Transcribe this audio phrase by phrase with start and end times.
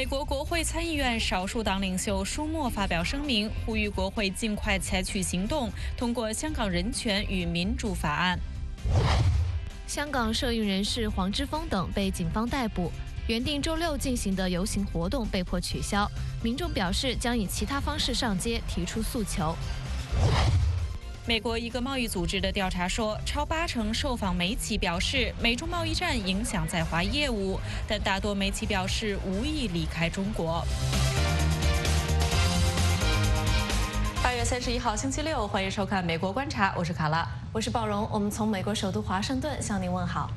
[0.00, 8.40] 美国国会参议院少数党领袖舒默发表声明，呼吁国会尽快采取行动，通过《香港人权与民主法案》。
[9.86, 12.90] 香港社运人士黄之锋等被警方逮捕，
[13.26, 16.10] 原定周六进行的游行活动被迫取消。
[16.42, 19.54] 民众表示将以其他方式上街提出诉求。
[21.26, 30.64] 美国一个贸易组织的调查说，超八成受访媒体表示美中贸易战影响在华业务，但大多媒体表示无意离开中国。
[34.22, 40.30] 八月三十一号星期六，欢迎收看《美国观察》，我是卡拉，我是鲍荣，我们从美国首都华盛顿向您问好。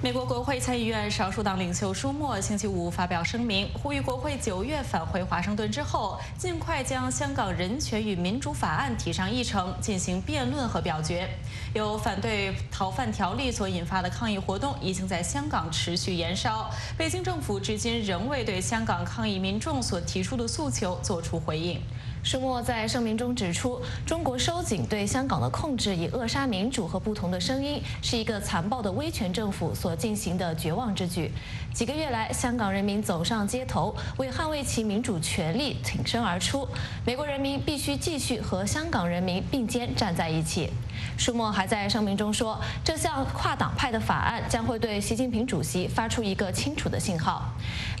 [0.00, 11.28] 美国国会参议院少数党领袖舒默星期五发表声明，呼吁国会九月返回华盛顿之后，尽快将《香港人权与民主法案》提上议程，进行辩论和表决。
[11.74, 21.82] 由反对逃犯条例所引发的抗议活动已经在香港持续延烧，北京政府至今仍未对香港抗议民众所提出的诉求作出回应。
[22.22, 31.30] 舒默在声明中指出，中国收紧对香港的控制，以扼杀民主和不同的声音，是一个残暴的威权政府所进行的绝望之举。
[31.72, 36.68] 几个月来，香港人民走上街头，为捍卫其民主权利挺身而出。
[37.06, 40.70] 美国人民必须继续和香港人民并肩站在一起。
[41.18, 47.42] 舒默还在声明中说，这项跨党派的法案将会对习近平主席发出一个清楚的信号。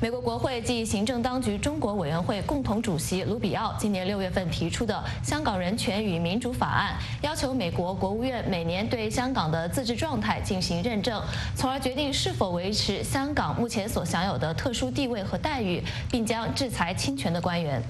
[0.00, 4.94] 美国国会及行政当局中国委员会共同主席卢比奥今年六月份提出的
[5.28, 6.94] 《香港人权与民主法案》，
[7.26, 11.20] 要求美国国务院每年对香港的自治状态进行认证，
[11.56, 17.82] 从而决定是否维持香港目前所享有的特殊地位和待遇，并将制裁侵权的官员。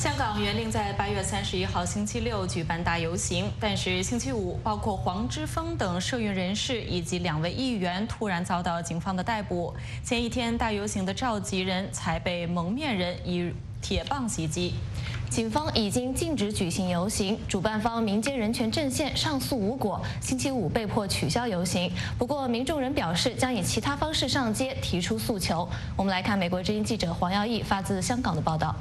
[0.00, 9.74] 香港原定在八月三十一号星期六举办大游行，但是星期五，包括黄之锋等社运人士以及两位议员突然遭到警方的逮捕。
[10.02, 13.52] 前一天，大游行的召集人才被蒙面人以
[13.82, 14.72] 铁棒袭击。
[15.28, 21.92] 警方已经禁止举行游行，主办方民间人权阵线上诉无果，星期五被迫取消游行。
[22.16, 25.68] 不过，民众仍表示将以其他方式上街提出诉求。
[25.94, 28.74] 我们来看美国之音记者黄耀义发自香港的报道。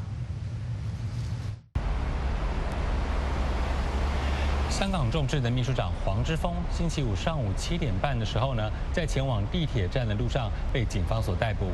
[4.79, 11.65] 香港众志的秘书长黄之锋，星期五上午七点半的时候呢，在前往地铁站的路上被警方所逮捕。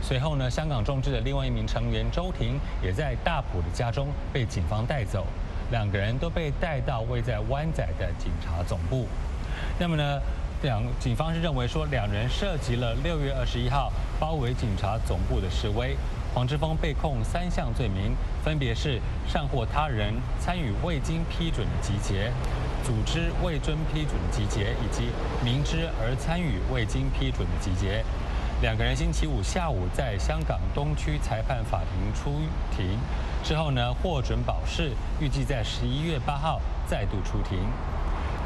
[0.00, 5.26] 随后呢，香港众志的另外一名成员周婷也在大埔的家中被警方带走，
[5.72, 9.08] 两个人都被带到位在湾仔的警察总部。
[9.76, 10.20] 那么呢，
[10.62, 13.90] 两警方是认为说两人涉及了六月二十一号
[14.20, 15.96] 包围警察总部的示威。
[16.34, 18.98] 黄之锋被控三项罪名，分别是
[19.28, 22.32] 煽惑他人参与未经批准的集结、
[22.82, 25.10] 组织未遵批准的集结，以及
[25.44, 28.02] 明知而参与未经批准的集结。
[28.62, 32.40] 两个人星期五下午在香港东区裁判法庭出
[32.74, 32.98] 庭，
[33.44, 37.58] 之后呢获准保释，预计在十一月八号再度出庭。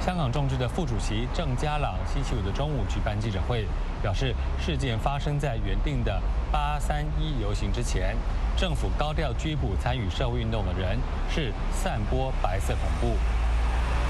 [0.01, 3.67] 香港众志的副主席郑家朗星期五的中午举办记者会，
[4.01, 8.15] 表示事件发生在原定的八三一游行之前，
[8.57, 10.99] 政府高调拘捕参与社会运动的人，
[11.29, 13.17] 是散播白色恐怖。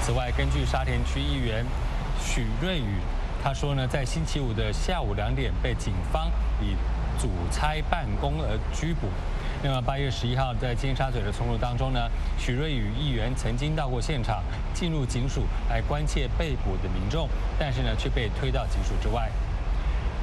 [0.01, 1.65] 此外，根据沙田区议员
[2.19, 2.99] 许瑞宇，
[3.43, 6.29] 他说呢，在星期五的下午两点被警方
[6.61, 6.75] 以
[7.19, 9.07] 阻差办公而拘捕。
[9.63, 12.07] 另外，八月十一号在尖沙咀的冲突当中呢，
[12.37, 19.31] 许瑞宇议员曾经到过现场，进入警署来关切被捕的民众，但是呢却被推到警署之外。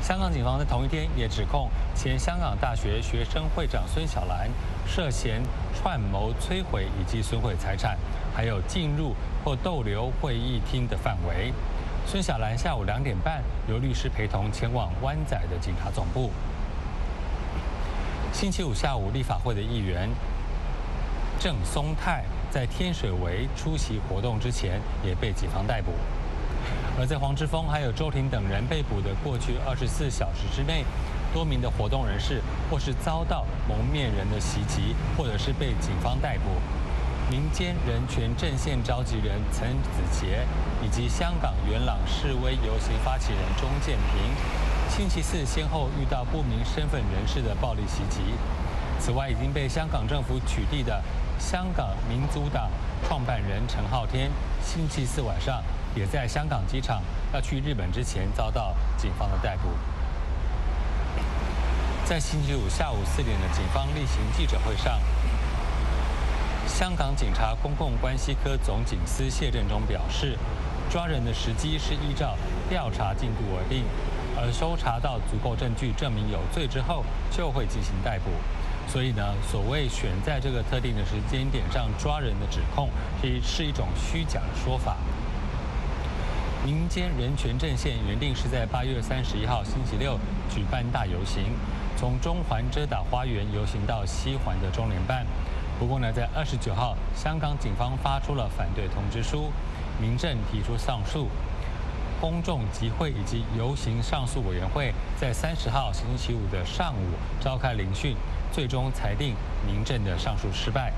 [0.01, 4.49] 香港警方在同一天也指控前香港大学学生会长孙小兰
[4.87, 5.43] 涉嫌
[5.75, 7.99] 串谋摧毁以及损毁财产，
[8.33, 11.53] 还有进入或逗留会议厅的范围。
[12.07, 16.31] 孙小兰下午两点半由律师陪同前往湾仔的警察总部。
[18.35, 20.11] 星期五下午，立法会的议员
[21.39, 25.93] 郑松泰在天水围出席活动之前，也被警方逮捕。
[26.99, 30.85] 而在黄之锋还有周婷等人被捕的过去二十四小时之内，
[31.33, 36.51] 多名的活动人士或是遭到蒙面人的袭击，或者是被警方逮捕。
[37.31, 40.45] 民间人权阵线召集人陈子杰，
[40.83, 44.64] 以及香港元朗示威游行发起人钟建平。
[44.89, 48.21] 星期四先后遇到不明身份人士的暴力袭击。
[49.01, 51.03] 此外，已经被香港政府取缔的
[51.39, 52.71] 香港民族党
[53.07, 54.31] 创办人陈浩天，
[54.63, 55.63] 星期四晚上
[55.95, 57.03] 也在香港机场
[57.33, 59.69] 要去日本之前遭到警方的逮捕。
[62.05, 65.01] 在星期五下午四点的警方例行记者会上，
[66.67, 70.39] 香港警察公共关系科总警司谢振中表示，
[70.89, 72.37] 抓人的时机是依照
[72.71, 73.85] 调查进度而定。
[74.37, 78.31] 而搜查到足够证据证明有罪之后，就会进行逮捕。
[78.87, 82.91] 所以呢，所谓选在这个特定的时间点上抓人的指控，
[83.23, 84.97] 是是一种虚假的说法。
[86.65, 90.19] 民间人权阵线原定是在八月三十一号星期六
[90.51, 91.45] 举办大游行，
[91.97, 95.27] 从中环遮打花园游行到西环的中联办。
[95.79, 99.51] 不过呢，在二十九号，香港警方发出了反对通知书，
[100.01, 101.29] 民政提出上诉。
[102.25, 108.17] 公众集会以及游行上诉委员会在三十号星期五的上午召开聆讯，
[108.51, 109.35] 最终裁定
[109.67, 110.91] 民政的上诉失败。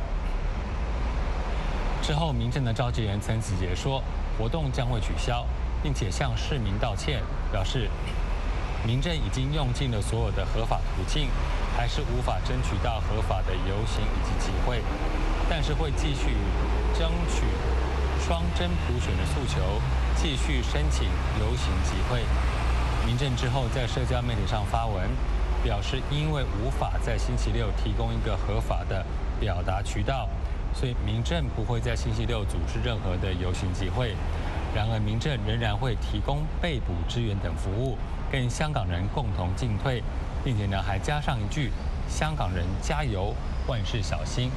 [2.01, 4.01] 之后，民政的召集人曾子杰说，
[4.39, 5.45] 活动将会取消，
[5.83, 7.21] 并且向市民道歉，
[7.51, 7.91] 表示
[8.87, 11.29] 民政已经用尽了所有的合法途径，
[11.77, 14.81] 还是无法争取到合法的游行以及集会，
[15.51, 16.37] 但是会继续
[16.97, 17.43] 争取
[18.27, 19.81] 双真普选的诉求。
[20.17, 21.07] 继续申请
[21.39, 22.25] 游行集会。
[23.07, 25.09] 民政之后在社交媒体上发文，
[25.63, 29.07] 表示因为无法在星期六提供一个合法的
[29.39, 30.29] 表达渠道，
[30.75, 34.17] 所以民政不会在星期六组织任何的游行集会。
[34.75, 37.97] 然而，民政仍然会提供被捕支援等服务，
[38.33, 40.03] 跟香港人共同进退，
[40.43, 41.71] 并且呢还加上一句
[42.11, 43.33] ：“香港人加油，
[43.69, 44.51] 万事小心。”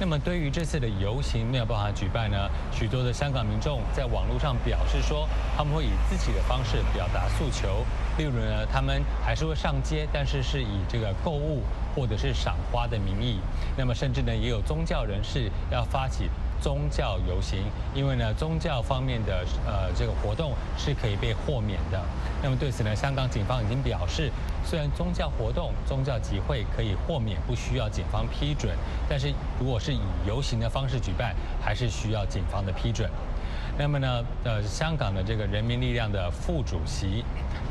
[0.00, 2.50] 那么，对于这次的游行没有办法举办呢？
[2.72, 7.86] 许多的香港民众在网络上表示说，他们会以自己的方式表达诉求，
[8.18, 11.62] 例如呢，他们还是会上街，但是是以这个购物
[11.94, 13.38] 或者是赏花的名义。
[13.76, 16.28] 那么，甚至呢，也有宗教人士要发起。
[16.64, 17.58] 宗教游行，
[17.94, 22.00] 因为呢，宗教方面的呃这个活动是可以被豁免的。
[22.42, 24.30] 那么对此呢，香港警方已经表示，
[24.64, 28.74] 虽然宗教活动、宗教集会可以豁免，不需要警方批准，
[29.06, 29.30] 但是
[29.60, 33.10] 如果是以游行的方式举办，还是需要警方的批准。
[33.76, 37.22] 那么呢，呃，香港的这个人民力量的副主席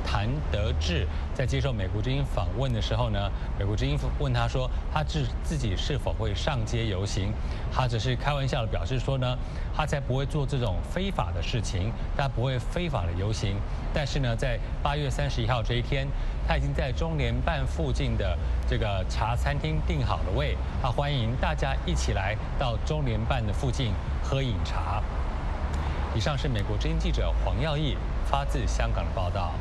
[0.05, 7.33] 谭德志在接受美国之音访问的时候呢，美国之音问他说，他自自己是否会上街游行？
[7.71, 9.37] 他只是开玩笑的表示说呢，
[9.75, 13.55] 他才不会做这种非法的事情，他不会非法的游行。
[13.93, 16.07] 但是呢，在八月三十一号这一天，
[16.47, 18.37] 他已经在中联办附近的
[18.67, 23.91] 这个茶餐厅订好了位，他欢迎大家一起来到中联办的附近
[24.23, 25.01] 喝饮茶。
[26.15, 29.53] 以上是美国之音记者黄耀义发自香港的报道。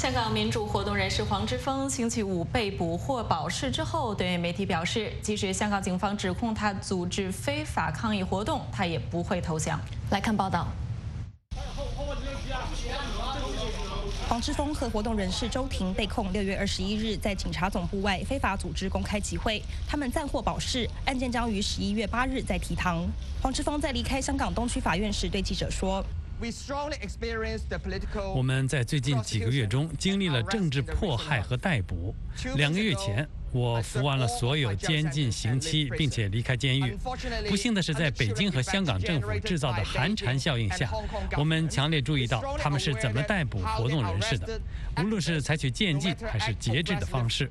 [0.00, 9.78] 香港民主活动人士黄之锋星期五被捕获保释之后，对媒体表示，即使香港警方指控他组织非法抗议活动，他也不会投降。
[10.10, 10.66] 来看报道。
[14.26, 23.06] 黄之锋和活动人士周婷被控六月二十一日在警察总部外非法组织公开集会，他们暂获保释，案件将于十一月八日再提堂。
[23.42, 26.02] 黄之锋在离开香港东区法院时对记者说
[28.34, 32.14] ：“我们在最近几个月中经历了政治迫害和逮捕。
[32.56, 36.96] 两个月前。”我服完了所有监禁刑期，并且离开监狱。
[37.48, 40.90] 不幸的是，在北京和香港政府制造的寒蝉效应下，
[41.36, 44.60] 我们强烈注意到他们是怎么逮捕活动人士的，
[44.98, 47.50] 无论是采取渐进还是节制的方式。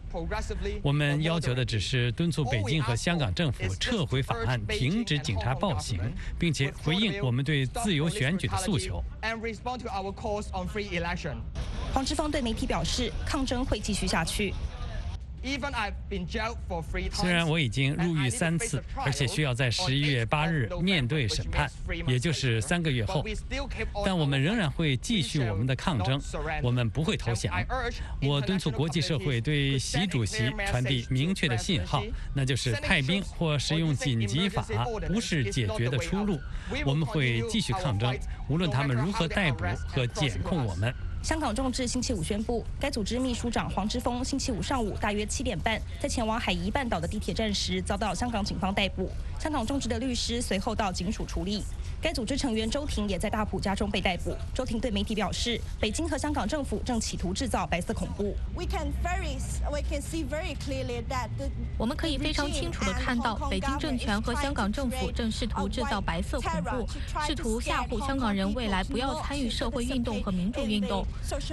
[0.81, 5.99] 我们要求的只是敦促北京和香港政府撤回法案，停止警察暴行，
[6.37, 9.03] 并且回应我们对自由选举的诉求。
[11.91, 14.53] 黄之锋对媒体表示，抗争会继续下去。
[17.13, 21.69] 虽然我已经入狱三次，而且需要在十一月八日面对审判，
[22.07, 23.23] 也就是三个月后，
[24.05, 26.21] 但我们仍然会继续我们的抗争，
[26.61, 27.53] 我们不会投降。
[28.21, 32.03] 我敦促国际社会对习主席传递明确的信号，
[32.33, 34.65] 那就是派兵或使用紧急法
[35.07, 36.39] 不是解决的出路。
[36.85, 38.17] 我们会继续抗争，
[38.47, 40.93] 无论他们如何逮捕和检控我们。
[41.21, 49.11] 香港众志星期五宣布，该组织秘书长黄之锋星期五上午大约七点半，在前往海怡半岛的地铁站时遭到香港警方逮捕。
[49.37, 51.63] 香港众志的律师随后到警署处理。
[52.01, 54.35] 该组织成员周婷也在大埔家中被逮捕。
[54.53, 58.35] 周婷对媒体表示，北京和香港政府正企图制造白色恐怖。
[61.77, 66.87] 我们可以非常清楚地看到，北京政权和香港政府正试图制造白色恐怖，
[67.25, 71.05] 试图吓唬香港人未来不要参与社会运动和民主运动。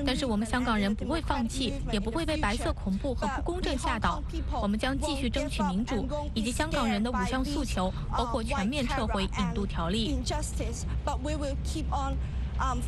[0.06, 4.22] 但是我们香港人不会放弃，也不会被白色恐怖和不公正吓倒。
[4.62, 10.16] 我们将继续争取民主以及香港人的五项诉求，包括全面撤回引渡条例。
[10.36, 12.16] Justice, but we will keep on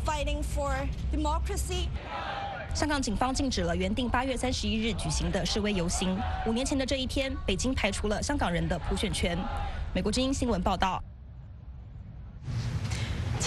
[0.05, 0.71] fighting for
[1.11, 1.87] democracy.
[2.75, 6.15] 香港警方禁止了原定八月三十一日举行的示威游行。
[6.45, 9.37] 五年前的这一天，北京排除了香港人的普选权。
[9.93, 11.01] 美国之音新闻报道。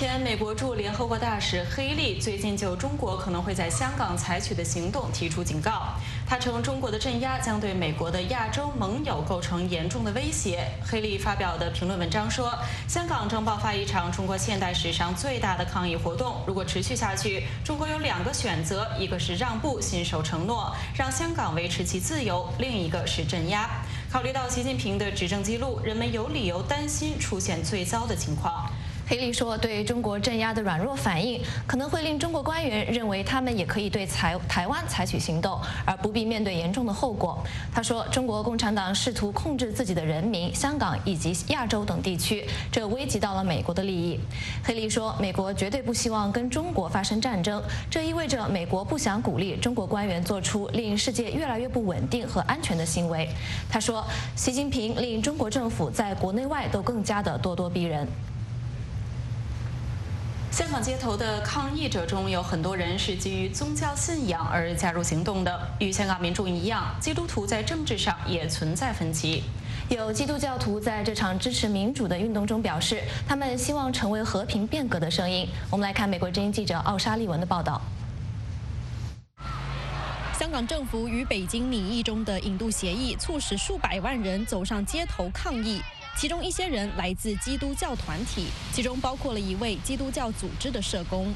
[0.02, 5.94] 前美国驻联合国大使黑利最近就中国可能会在香港采取的行动提出警告。
[6.26, 10.66] 他称中国的镇压将对美国的亚洲盟友构成严重的威胁。
[10.84, 12.52] 黑利发表的评论文章说，
[12.88, 16.42] 香港正爆发一场中国现代史上最大的抗议活动。
[16.48, 23.70] 如果持续下去，中国有两个选择：一个是让步、信守承诺，让香港维持其自由；另一个是镇压。
[24.10, 28.68] 考虑到习近平的执政记录，人们有理由担心出现最糟的情况。
[29.08, 37.44] 黑利说，对中国镇压的软弱反应，可能会令中国官员认为他们也可以对台台湾采取行动，而不必面对严重的后果。
[37.74, 44.18] 他说，中国共产党试图控制自己的人民、香港以及亚洲等地区，这危及到了美国的利益。
[44.64, 53.28] 黑利说，美国绝对不希望跟中国发生战争，这意味着美国不想鼓励中国官员做出令世界越来越不稳定和安全的行为。
[53.68, 54.02] 他说，
[54.36, 58.06] 习近平令中国政府在国内外都更加的咄咄逼人。
[60.52, 65.68] 香港街头的抗议者中有很多人是基于宗教信仰而加入行动的。
[65.78, 69.44] 与香港民众一样，基督徒在政治上也存在分歧。
[69.88, 75.48] 有基督教徒在这场支持民主的运动中表示，他们希望成为和平变革的声音。
[75.70, 77.80] 我们来看美国之音记者奥沙利文的报道。
[80.38, 85.80] 香港政府与北京拟议中的引渡协议，促使数百万人走上街头抗议。
[86.16, 91.34] 其中一些人来自基督教团体，其中包括了一位基督教组织的社工。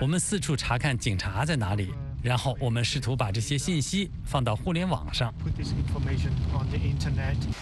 [0.00, 1.92] 我们四处查看警察在哪里，
[2.22, 5.34] 然后我们试图把这些信息放到互联网上。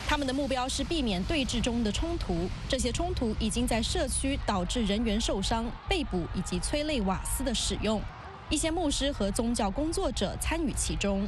[0.07, 2.49] 他们的目标是避免对峙中的冲突。
[2.69, 8.01] 这些冲突已经在社区导致人员受伤、被捕以及催泪瓦斯的使用。
[8.51, 11.27] 一些牧师和宗教工作者参与其中。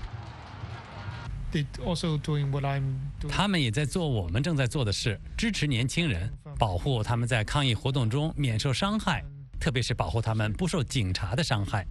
[3.28, 9.22] 他们也在做我们正在做的事，支持年轻人，保护他们在抗议活动中免受伤害，
[9.60, 11.86] 特别是保护他们不受警察的伤害。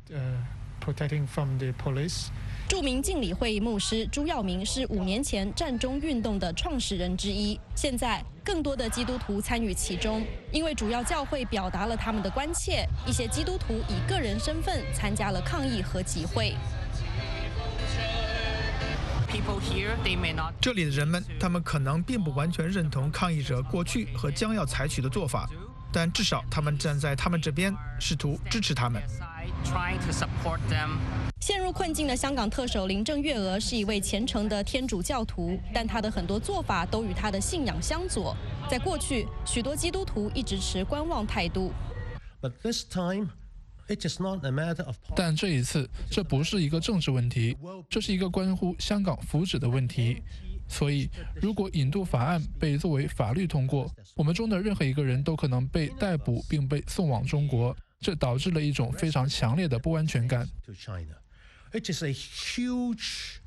[2.67, 16.55] 著名敬礼会牧师朱耀明是五年前战中运动的创始人之一，现在更多的基督徒参与其中，因为主要教会表达了他们的关切，一些基督徒以个人身份参加了抗议和集会。
[20.59, 25.49] 这里的人们，他们可能并不完全认同抗议者过去和将要采取的做法，
[25.91, 29.01] 但至少他们站在他们这边，试图支持他们。
[31.39, 38.35] 陷入困境的香港特首林郑月娥是一位虔诚的天主教徒，但她的很多做法都与她的信仰相左。
[38.69, 41.73] 在过去，许多基督徒一直持观望态度。
[45.15, 47.57] 但这一次，这不是一个政治问题，
[47.89, 50.21] 这是一个关乎香港福祉的问题。
[50.67, 51.09] 所以，
[51.41, 60.47] 如果引渡法案被作为法律通过，我们中的任何一个人都可能被逮捕并被送往中国，这导致了一种非常强烈的不安全感。
[61.73, 63.39] It is a huge,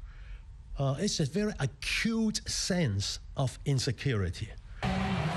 [0.76, 4.48] uh, it's a very acute sense of insecurity.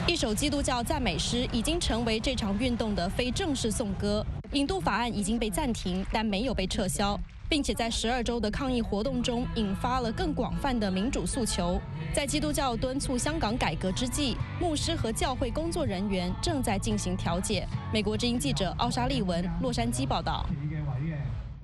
[0.08, 4.26] 一首基督教赞美诗已经成为这场运动的非正式颂歌。
[4.54, 11.80] 引渡法案已经被暂停，但没有被撤销，并且在十二周的抗议活动中引发了更广泛的民主诉求。
[12.14, 17.68] 在基督教敦促香港改革之际，牧师和教会工作人员正在进行调解。
[17.94, 20.46] 美国之音记者奥沙利文，洛杉矶报道。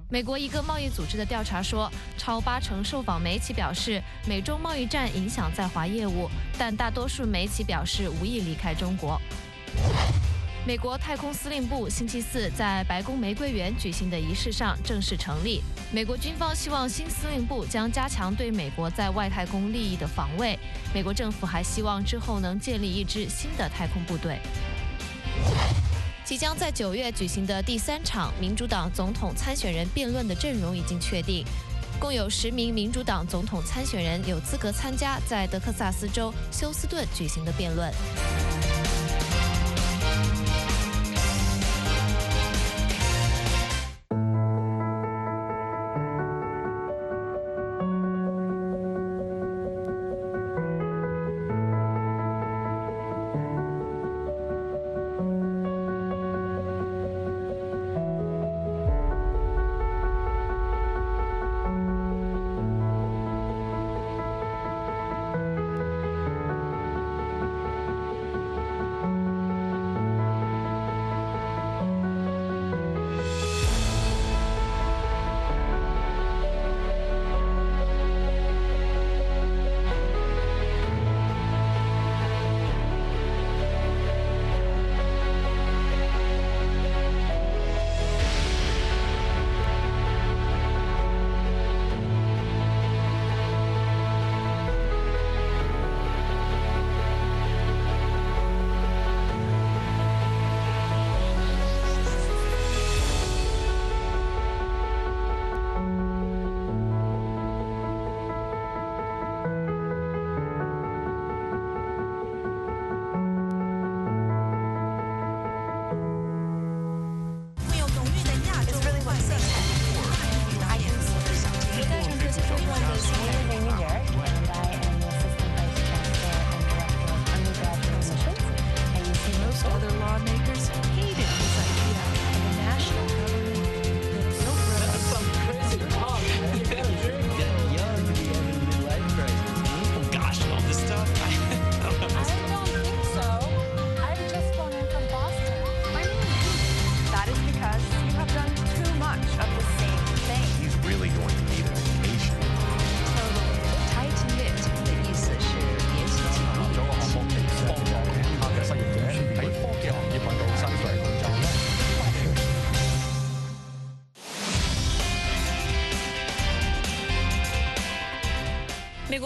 [0.09, 9.19] 美国一个贸易组织的调查说，超八成受访媒体表示美中贸易战影响在华业务，但大多数媒体表示无意离开中国。
[10.65, 15.61] 美国太空司令部星期四在白宫玫瑰园举行的仪式上正式成立。
[15.91, 20.57] 美国军方希望新司令部将加强对美国在外太空利益的防卫。
[20.93, 24.39] 美国政府还希望之后能建立一支新的太空部队。
[26.23, 31.43] 即将在九月举行的第三场民主党总统参选人辩论的阵容已经确定，
[31.99, 37.91] 共有十名民主党总统参选人有资格参加在德克萨斯州休斯顿举行的辩论。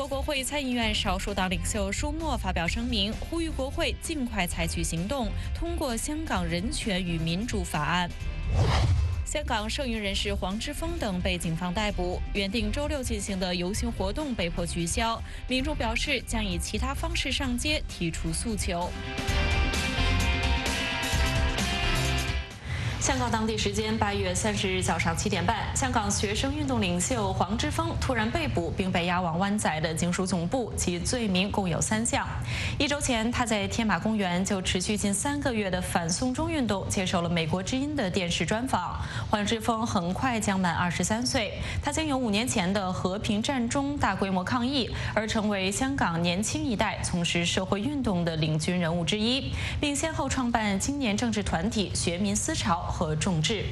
[0.07, 8.09] 国会参议院少数党领袖舒默发表声明，呼吁国会尽快采取行动，通过《香港人权与民主法案》。
[9.25, 15.21] 香港剩余人士黄之锋等被警方逮捕，原定周六进行的游行活动被迫取消。
[15.49, 18.89] 民众表示将以其他方式上街提出诉求。
[23.07, 32.27] 香港当地时间八月三十日早上七点半，香港学生运动领袖黄之锋突然被捕，并被押往湾仔的警署总部，其罪名共有三项。
[32.77, 38.99] 一周前，他在天马公园就持续近三个月的反送中运动接受了美国之音的电视专访。
[39.29, 52.93] 黄之锋很快将满二十三岁，他将由五年前的和平战中大规模抗议，而成为香港年轻一代从事社会运动的领军人物之一，并先后创办青年政治团体学民思潮。
[52.97, 53.63] 和众志。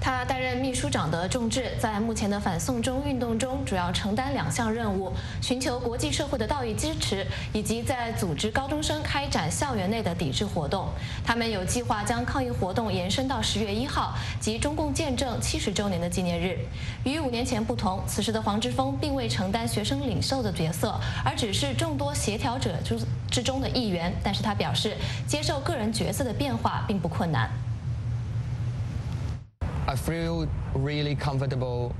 [0.00, 5.10] 他担任秘书长的众志，在目前的反送中运动中，主要承担两项任务：
[5.40, 10.88] 寻求国际社会的道义支持，以及在组织高中生开展校园内的抵制活动。
[11.24, 16.58] 他们有计划将抗议活动延伸到十月一号，即中共建政七十周年的纪念日。
[17.04, 22.98] 与五年前不同，此时的黄之锋并未承担学生领袖的角色，而只是众多协调者之
[23.30, 24.12] 之中的一员。
[24.22, 24.94] 但是他表示，
[25.26, 27.48] 接受个人角色的变化并不困难。
[29.86, 31.94] I feel really comfortable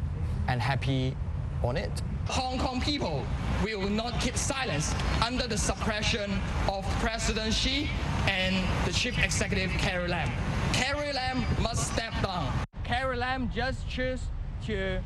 [0.49, 1.15] and happy
[1.63, 1.91] on it.
[2.29, 3.27] Hong Kong people
[3.63, 7.91] will not keep silence under the suppression of President Xi
[8.27, 10.31] and the Chief Executive Carrie Lam.
[10.73, 12.51] Carrie Lam must step down.
[12.85, 14.21] Carrie Lam just chose
[14.65, 15.03] to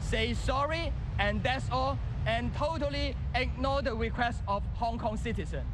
[0.00, 5.66] say sorry and that's all and totally ignore the request of Hong Kong citizens.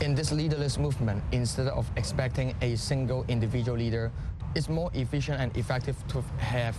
[0.00, 4.10] In this leaderless movement, instead of expecting a single individual leader
[4.56, 6.74] it's more efficient and effective to have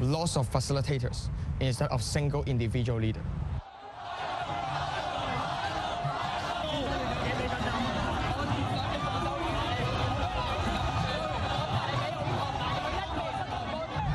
[0.00, 1.28] lots of facilitators
[1.60, 3.20] instead of single individual leader.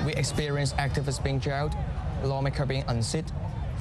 [0.06, 1.74] We experience activists being jailed,
[2.22, 3.32] lawmakers being unseated,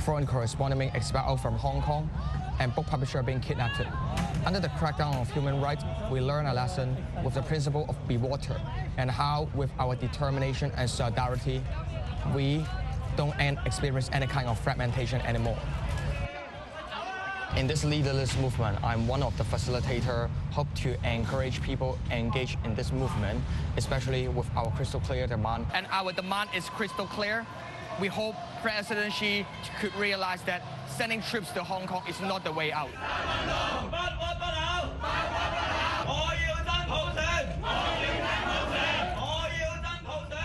[0.01, 2.11] foreign correspondent being expelled from Hong Kong,
[2.59, 3.81] and book publisher being kidnapped.
[4.45, 8.17] Under the crackdown of human rights, we learn a lesson with the principle of be
[8.17, 8.61] water
[8.97, 11.63] and how with our determination and solidarity,
[12.35, 12.65] we
[13.17, 13.35] don't
[13.67, 15.59] experience any kind of fragmentation anymore.
[17.57, 22.77] In this leaderless movement, I'm one of the facilitator, hope to encourage people engage in
[22.77, 23.43] this movement,
[23.77, 25.67] especially with our crystal clear demand.
[25.75, 27.45] And our demand is crystal clear.
[27.99, 29.47] We hope President Xi
[29.81, 32.91] could realize that sending troops to Hong Kong is not the way out.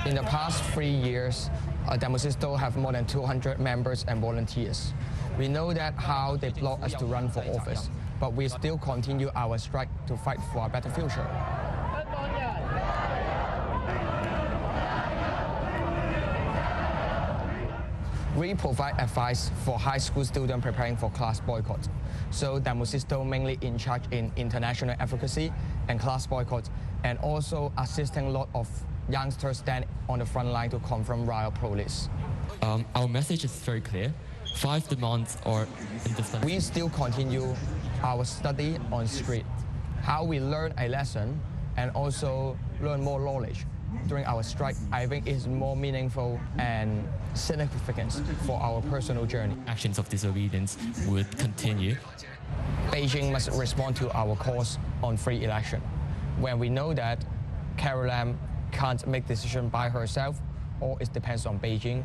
[0.06, 1.50] In the past three years,
[1.88, 4.94] uh, Demosisto have more than 200 members and volunteers.
[5.38, 9.30] We know that how they block us to run for office, but we still continue
[9.36, 11.28] our strike to fight for a better future.
[18.36, 21.88] We provide advice for high school students preparing for class boycott.
[22.32, 25.54] So Demosisto mainly in charge in international advocacy
[25.88, 26.70] and class boycott,
[27.06, 28.68] and also assisting a lot of
[29.10, 32.10] youngsters stand on the front line to confront riot police.
[32.62, 34.14] Um, our message is very clear.
[34.56, 35.66] Five demands are
[36.44, 37.56] We still continue
[38.04, 39.46] our study on street,
[40.02, 41.40] how we learn a lesson
[41.78, 43.66] and also learn more knowledge
[44.08, 48.14] during our strike, I think is more meaningful and significant
[48.46, 49.56] for our personal journey.
[49.68, 50.78] Actions of disobedience
[51.08, 51.96] would continue.
[52.92, 55.82] Beijing must respond to our calls on free election.
[56.40, 57.26] When we know that
[57.78, 58.38] Carol Lam
[58.72, 60.40] can't make decision by herself
[60.82, 62.04] or it depends on Beijing,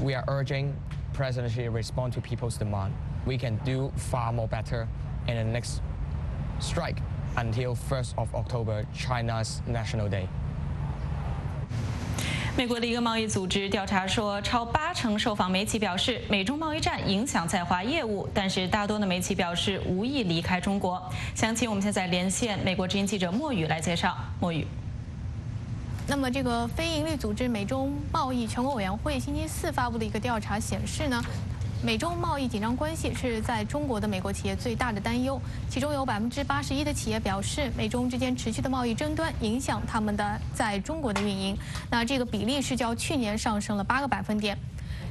[0.00, 0.76] we are urging
[1.12, 2.94] President Xi to respond to people's demand.
[3.26, 4.88] We can do far more better
[5.28, 5.82] in the next
[6.58, 6.98] strike
[7.36, 10.28] until 1st of October, China's National Day.
[12.54, 21.02] 美国的一个贸易组织调查说，超八成受访媒体表示美中贸易战影响在华业务，但是大多的媒体表示无意离开中国。
[21.34, 24.14] 详情我们现在连线美国之音记者莫雨来介绍。
[24.38, 24.66] 莫雨，
[26.06, 31.24] 那么这个非营利组织美中贸易全国委员会星期四发布的一个调查显示呢。
[31.84, 41.58] 美中贸易紧张关系是在中国的美国企业最大的担忧，其中有百分之八十一的企业表示，美中之间持续的贸易争端影响他们的在中国的运营。
[41.90, 44.56] 那这个比例是较去年上升了八个百分点。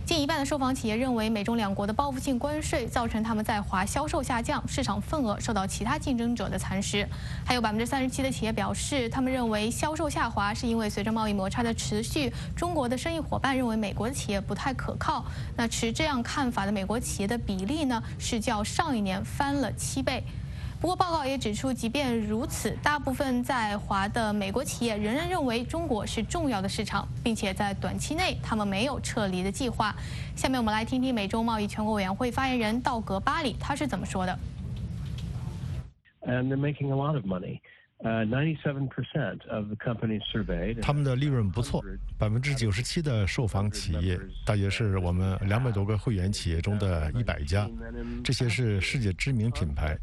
[0.05, 7.07] 近一半的受访企业认为，美中两国的报复性关税造成他们在华销售下降，市场份额受到其他竞争者的蚕食。
[7.45, 15.23] 还有百分之三十七的企业表示，他们认为销售下滑是因为随着贸易摩擦的持续，中国的生意伙伴认为美国的企业不太可靠。
[15.55, 20.21] 那持这样看法的美国企业的比例呢，是较上一年翻了七倍。
[20.81, 29.95] 不过，报告也指出，即便如此，大部分在华的美国企业仍然认为中国是重要的市场，并且在短期内他们没有撤离的计划。
[30.35, 34.39] 下面我们来听听美洲贸易全国委员会发言人道格巴里他是怎么说的。
[36.21, 37.59] And they're making a lot of money.
[38.03, 40.81] Uh, 97% of the companies surveyed.
[40.81, 41.83] 他们的利润不错，
[42.17, 47.69] 百分之九十七的受访企业，大约是我们两百多个会员企业中的一百家，
[48.23, 49.95] 这些是世界知名品牌。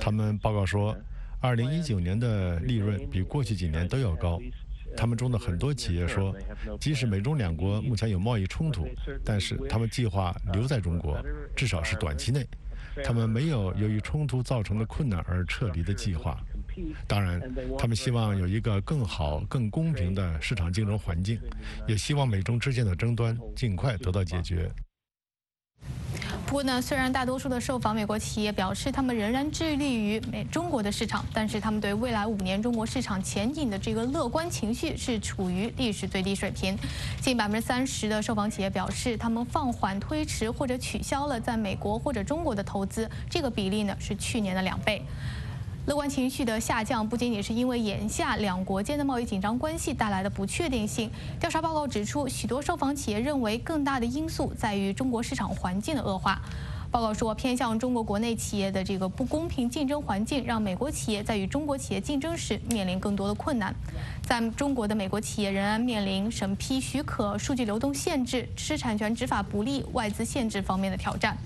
[0.00, 0.96] 他们报告说，
[1.40, 4.40] 二零一九年的利润比过去几年都要高。
[4.96, 6.34] 他们中的很多企业说，
[6.80, 8.88] 即使美中两国目前有贸易冲突，
[9.24, 11.16] 但是他们计划留在中国，
[11.54, 12.44] 至少是短期内。
[13.04, 16.36] 他们没有由于冲突造成的困难而撤离的计划。
[17.06, 17.40] 当然，
[17.78, 21.38] 他们希望有一个更好、更公平的市场竞争环境，
[21.86, 24.68] 也希望美中之间的争端尽快得到解决。
[26.50, 36.76] 不过呢，虽然大多数的受访美国企业表示他们仍然致力于美中国的市场，但是他们对未来五年中国市场前景的这个乐观情绪是处于历史最低水平。
[37.20, 45.00] 近百分之三十的受访企业表示，他们放缓、推迟或者取消了在美国或者中国的投资，这个比例呢是去年的两倍。
[45.90, 51.10] 乐观情绪的下降不仅仅是因为眼下两国间的贸易紧张关系带来的不确定性。
[51.40, 56.40] 调查报告指出，许多受访企业认为更大的因素在于中国市场环境的恶化。
[56.92, 63.74] 报告说，偏向中国国内企业的这个不公平竞争环境，让美国企业在与中国企业竞争时面临更多的困难。
[64.22, 71.36] 在中国的美国企业仍然面临审批许可、数据流动限制、知识产权执法不力、外资限制方面的挑战。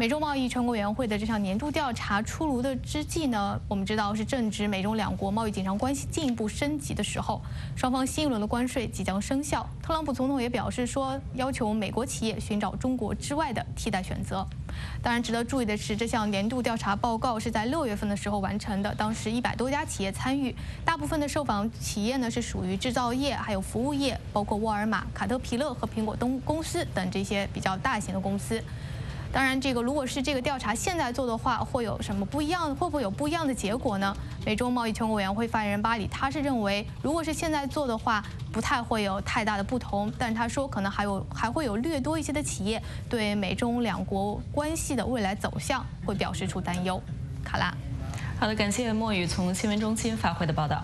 [0.00, 7.42] 美中贸易全国委员会的这项年度调查出炉的之际呢，我们知道是正值美中两国贸易紧张关系进一步升级的时候，
[7.76, 9.68] 双方新一轮的关税即将生效。
[9.82, 14.42] 特朗普总统也表示说，要求美国企业寻找中国之外的替代选择。
[15.02, 28.64] 当然，值得注意的是，这项年度调查报告是在六月份的时候完成的，当时一百多家企业参与，大部分的受访企业呢是属于制造业，还有服务业，包括沃尔玛、卡特皮勒和苹果东公司等这些比较大型的公司。
[29.32, 32.74] 当然，这个如果是这个调查现在做的话，会有什么不一样？
[32.74, 34.16] 会不会有不一样的结果呢？
[34.44, 40.12] 美中贸易全国委员会发言人巴里他是认为，如果是现在做的话，不太会有太大的不同。
[40.18, 47.00] 但他说，可能还有还会有略多一些的企业对美中两国关系的未来走向会表示出担忧。
[47.44, 47.72] 卡拉，
[48.40, 50.82] 好的，感谢莫宇从新闻中心发回的报道。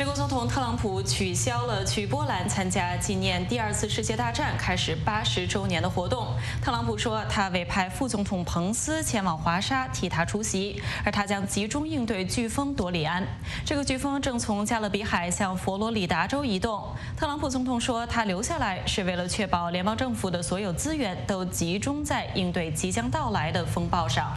[0.00, 6.28] 美国总统特朗普取消了去波兰参加纪念第二次世界大战开始八十周年的活动。
[6.62, 13.22] 特朗普说，他委派副总统彭斯前往华沙替他出席，而他将集中应对飓风多里安。
[13.62, 16.82] 这个飓风正从加勒比海向佛罗里达州移动。
[17.14, 24.32] 特朗普总统说，他留下来是为了确保联邦政府的所有资源都集中在应对即将到来的风暴上。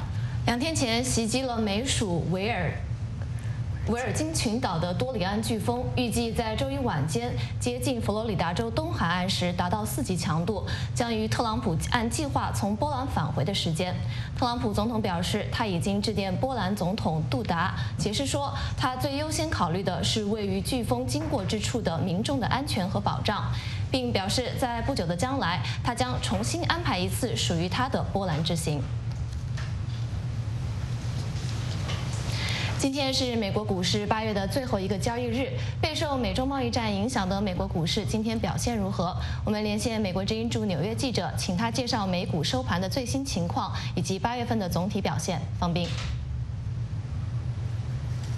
[0.46, 2.70] 两天前袭击了美属维尔。
[3.88, 10.66] 维尔金群岛的多里安飓风预计在周一晚间接近佛罗里达州东海岸时达到四级强度，
[10.96, 13.94] 将于特朗普按计划从波兰返回的时间。
[14.38, 23.52] 特朗普总统表示，他已经致电波兰总统杜达，解释说他最优先考虑的是位于飓风经过之处的民众的安全和保障，
[23.92, 28.82] 并表示在不久的将来，他将重新安排一次属于他的波兰之行。
[32.84, 35.48] 今天是美国股市八月的最后一个交易日，
[35.82, 39.16] 备受美中贸易战影响的美国股市今天表现如何？
[39.46, 45.40] 我们连线美国之音驻纽约记者，请他介绍美股收盘的最新情况以及八月份的总体表现。
[45.58, 45.88] 方斌。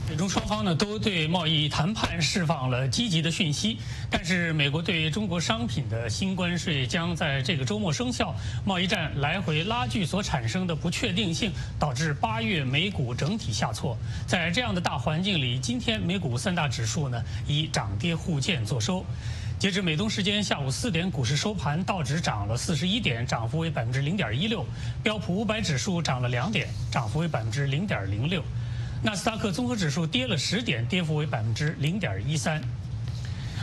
[0.07, 13.97] 美中双方呢都对贸易谈判释放了积极的讯息，但是美国对中国商品的新关税将在这个周末生效，贸易战来回拉锯所产生的不确定性，导致八月美股整体下挫。
[14.27, 19.03] 在这样的大环境里，今天美股三大指数呢以涨跌互见作收。
[19.57, 24.63] 截至美东时间下午四点，股市收盘，道指涨了四十一点，涨幅为百分之零点一六；
[25.01, 28.43] 标普五百指数涨了两点，涨幅为百分之零点零六。
[29.03, 32.61] 纳斯达克综合指数跌了十点，跌幅为百分之零点一三。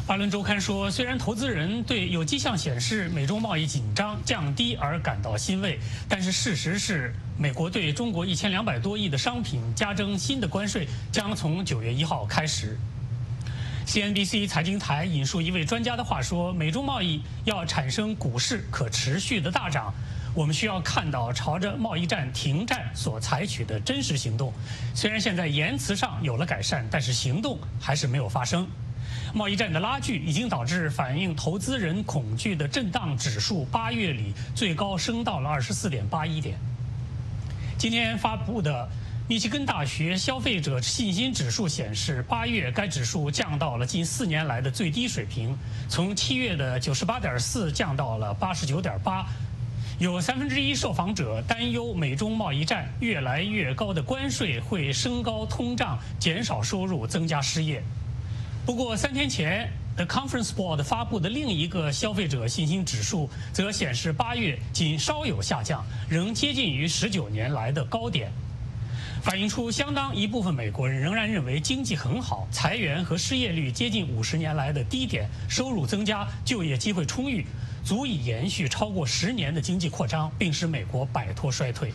[0.07, 12.77] 巴伦周刊说，虽然投资人对有迹象显示美中贸易紧张降低而感到欣慰，但是事实是，美国对中国一千两百多亿的商品加征新的关税将从九月一号开始。
[13.87, 19.93] CNBC 财经台引述一位专家的话说：“美中贸易要产生股市可持续的大涨，
[20.35, 24.53] 我们需要看到朝着贸易战停战所采取的真实行动。
[24.95, 28.67] 虽然现在言辞上有了改善，但是行动还是没有发生。
[29.35, 36.57] 贸易战的拉锯已经导致反映投资人恐惧的震荡指数八月里最高升到了二十四点八一点。
[37.79, 38.89] 今天发布的。”
[39.29, 45.57] 密西根大学消费者信心指数显示，八月该指数降到了近四年来的最低水平，
[45.89, 49.25] 从七月的九十八点四降到了八十九点八。
[50.03, 57.81] 有三分之一受访者担忧美中贸易战越来越高的关税会升高通胀、减少收入、增加失业。
[58.67, 68.33] 不过，三天前 The Conference Board 发布的另一个消费者信心指数则显示，八月仅稍有下降，仍接近于十九年来的高点。
[69.23, 77.47] 反映出相当一部分美国人仍然认为经济很好，裁员和失业率接近五十年来的低点，收入增加，就业机会充裕，
[77.85, 81.93] 足以延续超过十年的经济扩张，并使美国摆脱衰退。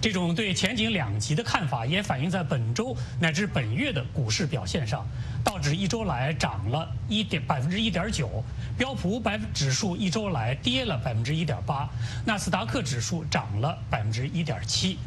[0.00, 5.06] 这种对前景两极的看法也反映在本周乃至本月的股市表现上。
[5.42, 8.44] 道指一周来涨了一点百分之一点九，
[8.76, 11.88] 标普五百指数一周来跌了百分之一点八，
[12.26, 14.98] 纳斯达克指数涨了百分之一点七。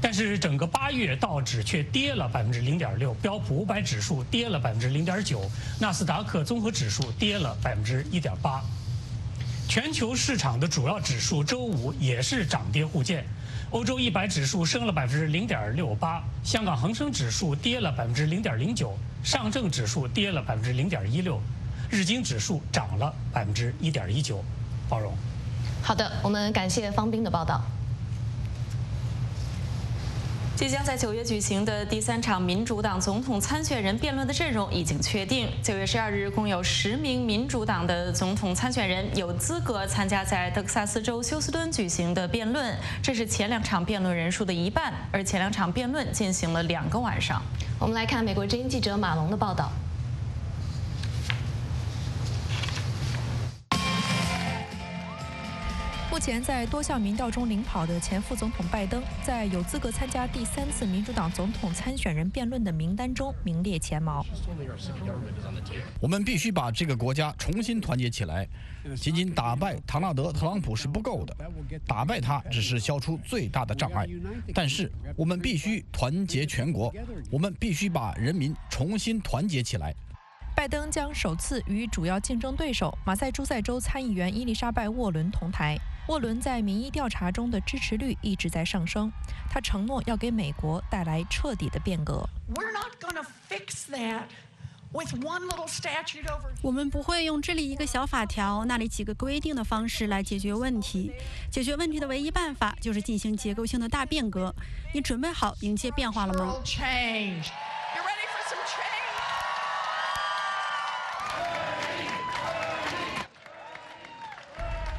[0.00, 8.62] 但是整个八月道指却跌了百分之零点六，标普五百指数跌了百分之零点九，纳斯达克综合指数跌了百分之一点八。
[9.68, 13.22] 全球市场的主要指数周五也是涨跌互见，
[13.70, 21.38] 欧洲一百指数升了百分之零点六八，香港恒生指数跌了百分之零点零九，上证指数跌了百分之零点一六，
[21.90, 24.42] 日经指数涨了百分之一点一九。
[24.88, 25.12] 包容。
[25.82, 27.60] 好的，我们感谢方斌的报道。
[30.58, 35.48] 即将在九月举行的第三场民主党总统参选人辩论的阵容已经确定。
[35.62, 44.92] 九月十二日，共有十名民主党的总统参选人有资格参加在德克萨斯州休斯敦举行的辩论，这是前两场辩论人数的一半。
[45.12, 47.40] 而前两场辩论进行了两个晚上。
[47.78, 49.70] 我们来看美国之音记者马龙的报道。
[56.18, 64.26] 目前在多项民调中领跑的前副总统拜登，在有资格参加第三次民主党总统参选人辩论的名单中名列前茅。
[66.00, 68.48] 我们必须把这个国家重新团结起来。
[68.96, 71.36] 仅仅打败唐纳德·特朗普是不够的，
[71.86, 74.04] 打败他只是消除最大的障碍。
[74.52, 76.92] 但是我们必须团结全国，
[77.30, 79.94] 我们必须把人民重新团结起来。
[80.56, 85.78] 拜登将首次与主要竞争对手马赛诸塞州参议员伊丽莎白·沃伦同台。
[86.08, 89.12] 沃伦在民意调查中的支持率一直在上升，
[89.50, 92.26] 他承诺要给美国带来彻底的变革。
[96.62, 101.12] 我们不会用这里一个小法条、那里几个规定的方式来解决问题。
[101.50, 104.54] 解决问题的唯一办法就是进行结构性的大变革。
[104.94, 106.56] 你准备好迎接变化了吗？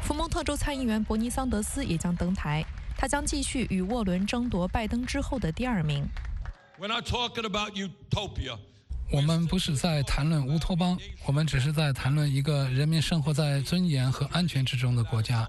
[0.09, 2.65] 福蒙特州参议员伯尼·桑德斯也将登台，
[2.97, 6.03] 他将继续与沃伦争夺拜登之后的第二名。
[9.11, 15.47] 我们不是在谈论乌托邦，我们只是在谈论一个人民生活在尊严和安全之中的国家，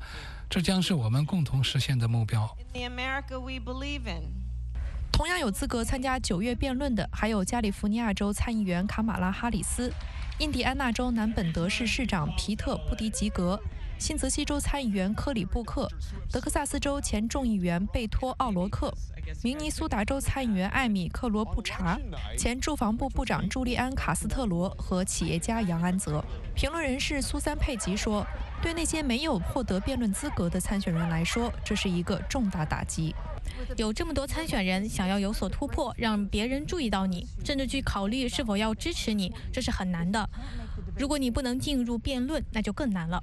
[0.50, 2.54] 这将是我们共同实现的目标。
[5.10, 9.90] 同样有资格参加九月辩论的，还有加利福尼亚州参议员卡马拉·哈里斯、
[10.38, 13.58] 印第安纳州南本德市市长皮特·布迪吉格。
[14.00, 15.86] 新泽西州参议员科里布克、
[16.32, 18.90] 德克萨斯州前众议员贝托奥罗克、
[19.42, 22.00] 明尼苏达州参议员艾米克罗布查、
[22.34, 26.24] 前住房部部长朱利安卡斯特罗和企业家杨安泽。
[26.56, 28.26] 评论人士苏珊佩吉说
[28.62, 33.14] ：“对那些没有获得辩论资格的参选人来说，这是一个重大打击。
[33.76, 40.26] 有这么多参选人想要有所突破，让别人注意到你，甚至去考虑是否要支持你，这是很难的。
[40.96, 43.22] 如果你不能进入辩论，那就更难了。”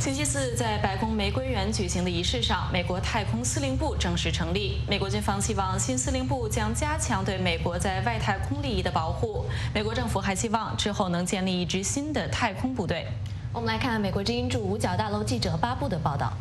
[0.00, 4.80] 星期四，在白宫玫瑰园举行的仪式上，美国太空司令部正式成立。
[4.88, 9.44] 美国军方希望新司令部将加强对美国在外太空利益的保护。
[9.74, 13.06] 美国政府还希望之后能建立一支新的太空部队。
[13.52, 16.32] 我们来看美国之音驻五角大楼记者巴布的报道。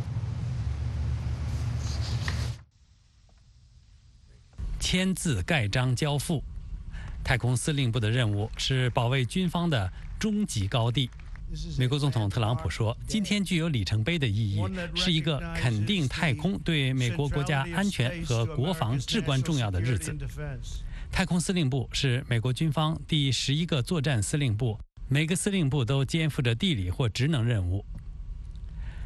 [4.80, 6.42] 签字盖章交付，
[7.24, 11.10] 太空司令部的任务是保卫军方的终极高地。
[11.78, 14.62] 美国总统特朗普说：“今天具有里程碑的意义，
[14.96, 20.16] 是一个肯定太空对美国国家安全和国防至关重要的日子。”
[21.10, 27.86] 太空司令部是美国军方第十一个作战司令部，每个司令部都肩负着地理或职能任务。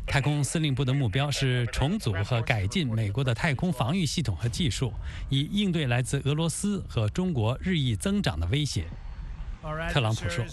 [0.08, 4.92] 太空司令部的目标是重组和改进美国的太空防御系统和技术，
[5.30, 8.88] 以应对来自俄罗斯和中国日益增长的威胁。
[9.92, 10.44] 特朗普说：“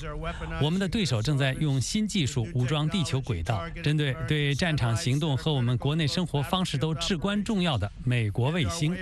[0.62, 8.94] 我们的对手正在用新技术武装地球轨道，针对对战场行动和我们国内生活方式都至关重要的美国卫星。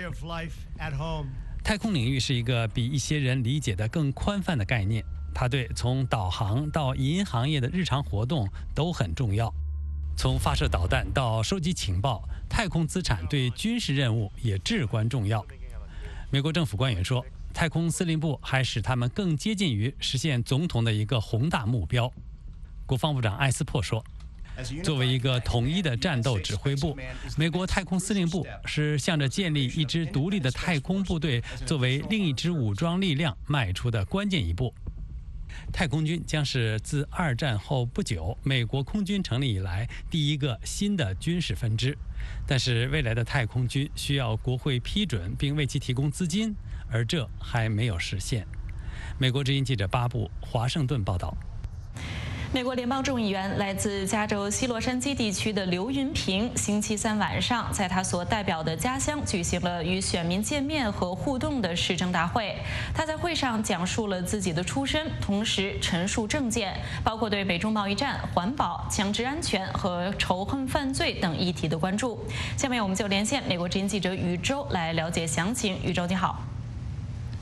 [1.63, 9.53] 太空领域是一个比一些人理解的更宽泛的概念，它对从导航到银行业的日常活动都很重要。”
[10.15, 15.45] 从发射导弹到收集情报，太空资产对军事任务也至关重要。
[16.31, 17.23] 美国政府官员说，
[17.57, 22.13] 太空司令部还使他们更接近于实现总统的一个宏大目标。
[22.85, 24.05] 国防部长艾斯珀说
[24.85, 26.95] ：“作为一个统一的战斗指挥部，
[27.35, 34.71] 美国太空司令部是向着建立一支独立的太空部队作为另一支武装力量迈出的关键一步。”
[35.73, 41.97] 太空军将是自二战后不久美国空军成立以来第一个新的军事分支，
[42.45, 46.53] 但是未来的太空军需要国会批准并为其提供资金，
[46.91, 48.45] 而这还没有实现。
[49.17, 51.35] 美国之音记者巴布华盛顿报道。
[52.53, 62.55] 美国联邦众议员来自加州西洛杉矶地区的刘云平，星期三晚上在他所代表的家乡举行了与选民见面和互动的市政大会。
[62.95, 66.73] 他在会上讲述了自己的出身，同时陈述政见，
[67.03, 72.25] 包括对美中贸易战、环保、枪支安全和仇恨犯罪等议题的关注。
[72.55, 75.77] 下面我们就连线美国之音记者宇宙来了解详情。
[75.83, 76.41] 宇宙你好。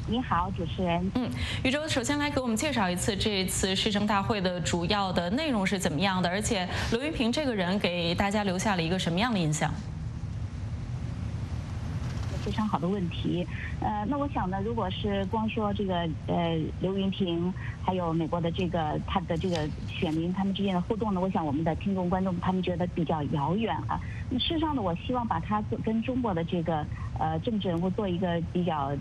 [0.07, 1.11] 你好，主持人。
[1.15, 1.27] 嗯，
[1.63, 6.29] 宇宙，首先来给我们介绍一次这次市政大会的主要的内容是怎么样的？
[6.29, 9.73] 而且刘云平这个人给大家留下了一个什么样的印象？
[12.43, 13.47] 非常好的问题。
[13.81, 17.51] 呃，那我想呢，如果是光说这个呃刘云平，
[17.83, 23.99] 还有美国的这个他的这个选民他们之间的互动呢，我想我们的听众观众他们觉得比较遥远啊。
[24.29, 26.85] 那事实上呢，我希望把他跟中国的这个
[27.17, 28.95] 呃政治人物做一个比较。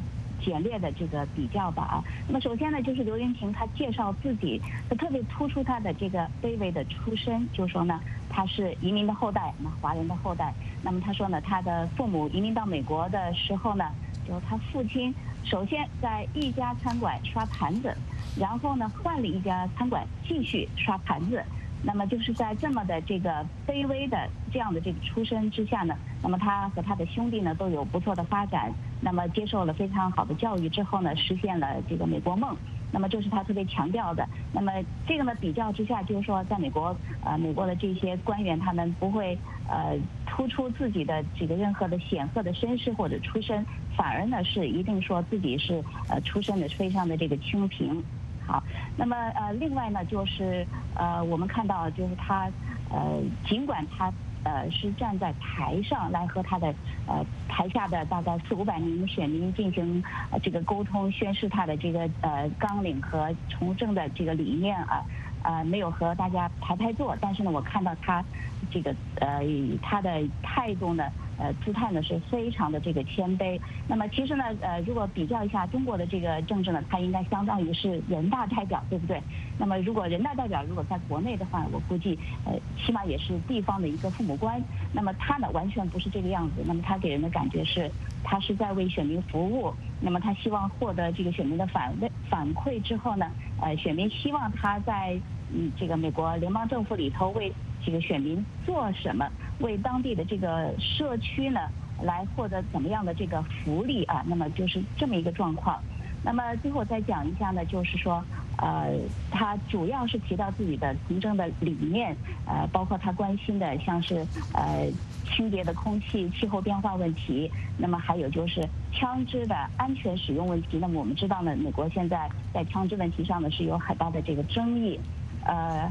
[0.45, 10.53] 简略的这个比较吧啊，那么首先呢，就是刘云平他介绍自己，他特别突出他的这个卑微的出身，就说呢他是移民的后代，那华人的后代。
[10.83, 13.91] 那么他说呢，他的父母移民到美国的时候呢，
[14.29, 17.97] 就他父亲首先在一家餐馆刷盘子，
[18.39, 21.43] 然后呢换了一家餐馆继续刷盘子。
[21.87, 28.73] 那么就是在这么的这个卑微的这样的这个出身之下呢，那么他和他的兄弟呢都有不错的发展，
[29.05, 32.57] 那么接受了非常好的教育之后呢，实现了这个美国梦，
[32.91, 34.27] 那么这是他特别强调的。
[34.51, 34.73] 那么
[35.07, 39.39] 这个呢比较之下，就是说在美国，呃，美国的这些官员他们不会
[39.69, 48.03] 呃突出自己的这个任何的显赫的身世或者出身，反而呢是一定说自己是呃出身的非常的这个清贫。
[48.47, 48.63] 好，
[48.97, 52.51] 那么呃，另外呢，就是呃，我们看到就是他
[52.91, 54.13] 呃，尽管他
[54.45, 56.69] 呃是站在台上来和他的
[57.07, 60.03] 呃台下的大概四五百名选民进行
[60.43, 65.05] 这个沟通，宣示他的这个呃纲领和从政的这个理念啊，
[65.43, 68.25] 啊没有和大家排排坐，但是呢，我看到他
[68.71, 69.41] 这个呃
[69.83, 71.11] 他的态度呢。
[71.39, 73.61] 呃，姿态呢是非常的这个谦卑。
[73.89, 79.21] 那么其实呢，呃，如果比较一下中国的这个政治呢，它应该相当于是人大代表，对不对？
[79.59, 84.63] 那么如果人大代表如果在国内的话，我估计呃，起码也是地方的一个父母官。
[84.93, 86.63] 那么他呢，完全不是这个样子。
[86.67, 87.91] 那么他给人的感觉是，
[88.23, 89.73] 他是在为选民服务。
[90.01, 93.31] 那么他希望获得这个选民的反问反馈之后呢，
[93.61, 95.19] 呃，选民希望他在
[95.53, 97.53] 嗯这个美国联邦政府里头为
[97.85, 99.29] 这个选民做什么。
[99.61, 101.61] 为当地的这个社区呢，
[102.03, 104.25] 来获得怎么样的这个福利啊？
[104.27, 105.81] 那么就是这么一个状况。
[106.25, 108.25] 那么最后再讲一下呢，就是说，
[108.57, 108.95] 呃，
[109.31, 112.17] 他主要是提到自己的从政的理念，
[112.47, 114.91] 呃，包括他关心的像是呃
[115.37, 120.79] 清洁的空气、气候变化问题，那么还有就是枪支的安全使用问题。
[120.79, 124.99] 那么我们知道呢，美国现在在枪支问题上呢是有很大的这个争议，
[125.45, 125.89] 呃。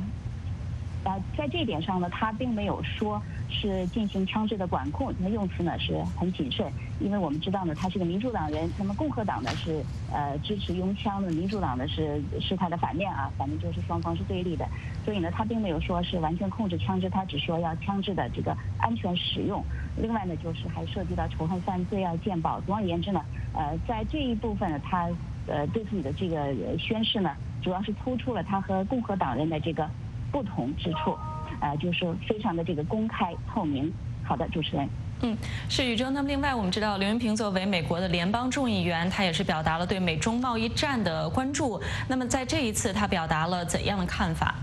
[1.03, 14.65] 呃，在这一点上呢，他并没有说是进行枪支的管控，那用词呢是很谨慎，因为我们知道呢，他是个民主党人，那么共和党呢是呃支持拥枪的，民主党呢是是他的反面啊，反正就是双方是对立的，
[15.03, 19.61] 所以呢，他并没有说是完全控制枪支，他只说要枪支的这个安全使用。
[19.97, 22.61] 另外呢，就是还涉及到仇恨犯罪啊、鉴宝。
[22.61, 23.21] 总而言之呢，
[23.53, 25.09] 呃，在这一部分呢，他
[25.47, 29.89] 呃对自己的这个宣誓呢，主要是突出了他和共和党人的这个。
[30.33, 31.15] 不同之处，
[31.61, 33.93] 呃，就是非常的这个公开透明。
[34.25, 34.89] 好的，主持人。
[35.21, 35.37] 嗯，
[35.69, 36.09] 是宇宙。
[36.09, 41.79] 那么另外，我们知道刘云平作为美国的联邦众议员，他也是表达了对美中贸易战的关注。
[42.07, 44.55] 那么在这一次，他表达了怎样的看法？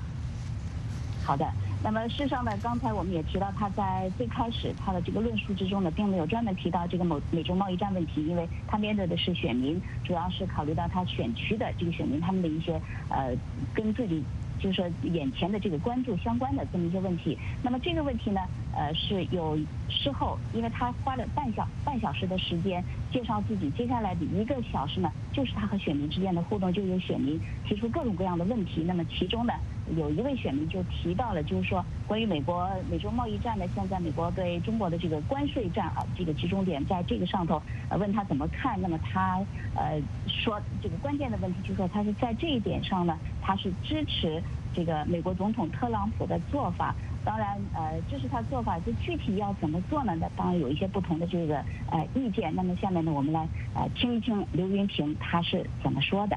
[1.24, 1.46] 好的。
[1.82, 13.34] 那么事实上呢，刚才我们也提到，他在最开始他的这个论述之中呢，并没有专门提到这个某美中贸易战问题，因为他面对的是选民，主要是考虑到他选区的这个选民他们的一些呃
[13.72, 14.22] 跟自己。
[14.60, 17.36] 就是说，眼前的这个关注相关的这么一些问题。
[17.62, 18.40] 那么这个问题呢，
[18.72, 19.58] 呃，是有
[19.88, 28.82] 事后，因为他花了半小半小时的时间介绍自己，接下来的一个小时呢，就是他和选民之间的互动，就有选民提出各种各样的问题。
[28.86, 29.52] 那么其中呢，
[29.96, 38.80] 有一位选民就提到了，就是说关于美国美洲贸易战呢，现在美国对中国的这个关税战啊，这个集中点在这个上头，呃，问他怎么看。
[38.80, 39.44] 那么他
[39.74, 44.42] 呃说，这个关键的问题就是说，他是在这一点上呢，他是支持。
[44.72, 46.94] 这个美国总统特朗普的做法，
[47.24, 50.14] 当然，呃，这是他做法，就具体要怎么做呢？
[50.18, 52.54] 那当然有一些不同的这个呃意见。
[52.54, 56.36] 那么下面呢，我们来呃听一听刘云平他是怎么说的。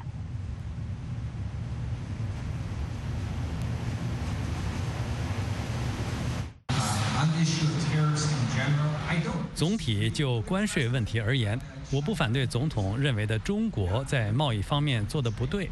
[9.56, 11.58] 总体就关税问题而言，
[11.92, 15.70] 我不反对总统认为的中国在贸易方面做的不对。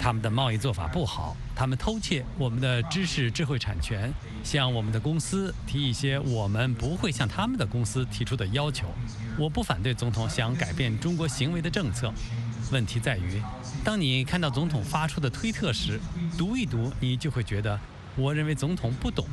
[0.00, 4.10] 他们的贸易做法不好，他们偷窃我们的知识智慧产权，
[4.42, 8.86] 向我们的公司提一些我们不会向他们的公司提出的要求。
[9.38, 12.10] 我不反对总统想改变中国行为的政策，
[12.72, 13.42] 问题在于，
[13.84, 16.00] 当你看到总统发出的推特时，
[16.38, 17.78] 读一读，你就会觉得，
[18.16, 19.26] 我认为总统不懂。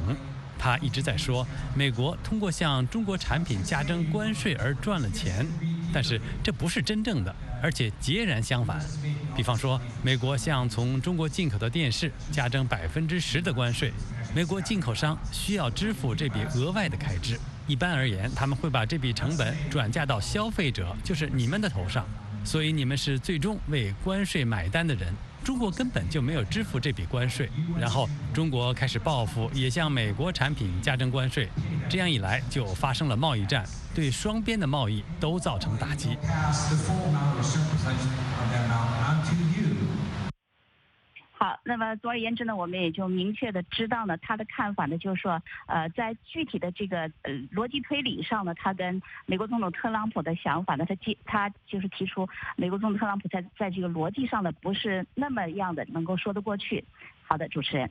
[0.60, 5.46] 他一直在说美国通过向中国产品加征关税而赚了钱，
[5.94, 8.80] 但是这不是真正的，而且截然相反。
[9.36, 13.92] 比方说，美国向从中国进口的电视加征百分之十的关税，
[14.36, 17.40] 美国进口商需要支付这笔额外的开支。
[17.68, 22.08] 一般而言，他们会把这笔成本转嫁到消费者，就是你们的头上，
[22.46, 25.14] 所以你们是最终为关税买单的人。
[25.48, 31.48] 中国根本就没有支付这笔关税，然后中国开始报复，也向美国产品加征关税，
[31.90, 33.64] 这样一来就发生了贸易战，
[33.96, 36.18] 对双边的贸易都造成打击。
[41.40, 56.84] 好，那么总而言之呢，我们也就明确的知道呢，他的看法呢，就是说，呃，在具体的这个呃逻辑推理上呢，他跟美国总统特朗普的想法呢，他提他就是提出，美国总统特朗普在在这个逻辑上呢，不是那么样的能够说得过去。
[57.22, 57.88] 好的，主持人。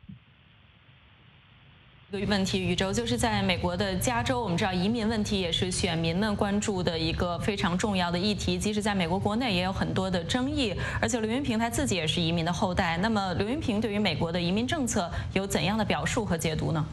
[2.13, 8.57] 一个问题，宇宙就是在美国的加州，我们知道移民问题也是选民们关注的一个非常重要的议题。
[8.57, 12.97] 即使在美国国内也有很多的争议，而且刘云平他自己也是移民的后代。
[12.99, 16.87] 那么刘云平对于美国的移民政策有怎样的表述和解读呢？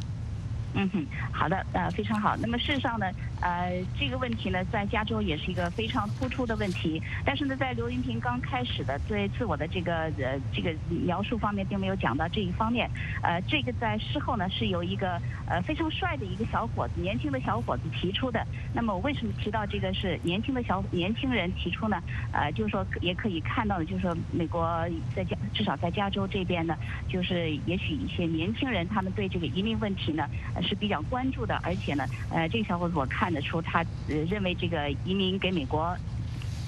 [0.76, 2.36] 嗯哼，好的，呃，非常好。
[2.38, 3.06] 那么事实上呢，
[3.42, 7.00] 呃，这个问题呢，在加州也是一个非常突出的问题。
[7.24, 12.90] 但是呢，在刘云平刚开始的对自我的这个呃这个描述方面，并没有讲到这一方面。
[13.22, 18.44] 呃，这个在事后呢，是由一个呃非常帅的一个小伙子，年轻的小伙子提出的。
[18.74, 22.02] 那么我为什么提到这个是年轻的小年轻人提出呢？
[22.32, 24.68] 呃，就是说也可以看到的，就是说美国
[25.16, 26.76] 在加至少在加州这边呢，
[27.08, 30.28] 就是也许一些年轻人他们对这个移民问题呢。
[30.64, 35.98] 是比较关注的，而且呢，呃，这个小伙子我看得出，他呃认为这个移民给美国，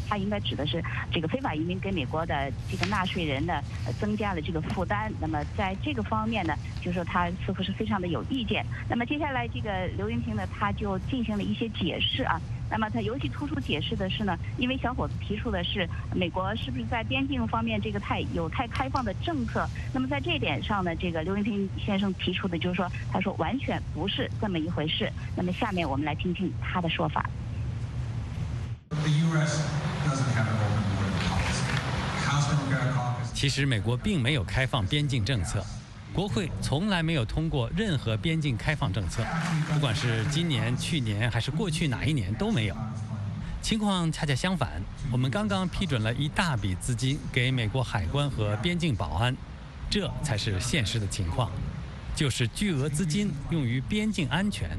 [0.07, 3.61] 他应该指的是这个非法移民给美国的这个纳税人呢，
[3.99, 5.11] 增加了这个负担。
[5.19, 8.65] 那么在这个方面呢，就说他似乎是非常的有意见。
[8.87, 12.39] 那么接下来这个刘云平呢，他就进行了一些解释啊。
[12.69, 19.67] 那么他尤其突出解释的是呢，因为小伙子提出的是美国是不是在边境方面这个太有太开放的政策？
[19.93, 25.11] 那么在这一点上呢，这个刘云平先生提出的就是说，他说完全不是这么一回事。
[25.35, 27.29] 那么下面我们来听听他的说法。
[33.33, 35.63] 其实美国并没有开放边境政策。
[36.15, 39.21] 国会从来没有通过任何边境开放政策，
[39.73, 42.75] 不管是今年、去年还是过去哪一年都没有。
[43.61, 49.35] 情况恰恰相反，我们刚刚批准了一大笔资金给美国海关和边境保安，
[49.89, 51.51] 这才是现实的情况，
[52.15, 54.69] 就是巨额资金用于边境安全。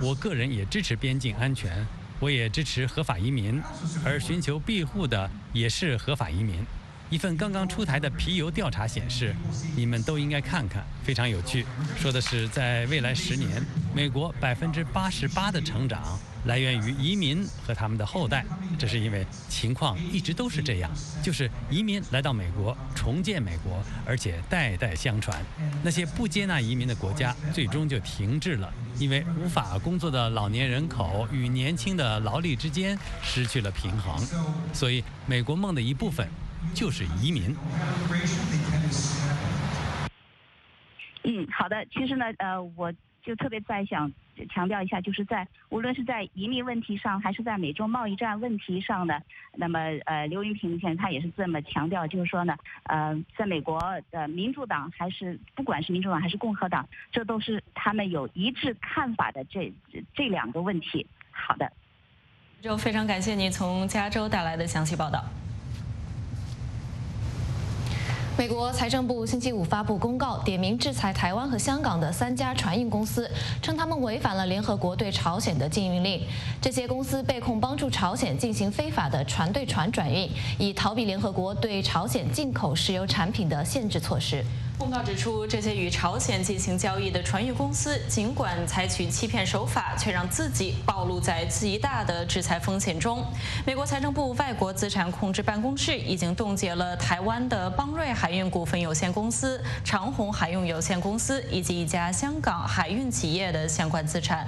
[0.00, 1.84] 我个人也支持边境安全，
[2.20, 3.60] 我也支持合法移民，
[4.04, 6.64] 而寻求庇护的也是合法移民。
[7.10, 9.34] 一份刚刚出台的皮尤调查显示，
[9.74, 11.64] 你们都应该看看，非常有趣。
[11.98, 18.44] 说的是，在未来十年，美国百分之八十八的成长来源于移民和他们的后代。
[18.78, 20.90] 这是因为情况一直都是这样，
[21.22, 25.42] 就是移民来到美国，重建美国，而且代代相传。
[25.82, 34.14] 那些不接纳移民的国家，最终就停滞了，因为无法工作的老年人口与年轻的劳力之间失去了平衡。
[34.74, 36.28] 所以，美国梦的一部分
[36.74, 37.54] 就是移民。
[41.24, 41.84] 嗯，好的。
[41.92, 42.92] 其实呢，呃，我
[43.22, 44.10] 就特别在想
[44.48, 49.20] 强调一下，就是在无论是在移民问题上，还是在美中贸易战问题上呢，
[49.54, 53.78] 那么呃，刘云平先生他也是这么强调，就是说呢，呃，在美国
[54.10, 59.70] 的民主党还是不管是民主党还是共和党，这都是他们有一致看法的这
[60.14, 61.06] 这两个问题。
[61.30, 61.70] 好的，
[62.62, 65.22] 就非常感谢你从加州带来的详细报道。
[68.38, 73.28] 美国财政部星期五发布公告，点名制裁台湾和香港的三家船运公司，
[73.60, 76.22] 称他们违反了联合国对朝鲜的禁运令。
[76.62, 84.44] 这些公司被控帮助朝鲜进行非法的船对船转运，以逃避联合国对朝鲜进口石油产品的限制措施。
[84.78, 93.24] 公告指出，这些与朝鲜进行交易的船运公司，尽管采取欺骗手法，却让自己暴露在极大的制裁风险中。
[93.66, 104.46] 美国财政部外国资产控制办公室已经冻结了台湾的邦瑞海运股份有限公司、长虹海运有限公司以及一家香港海运企业的相关资产。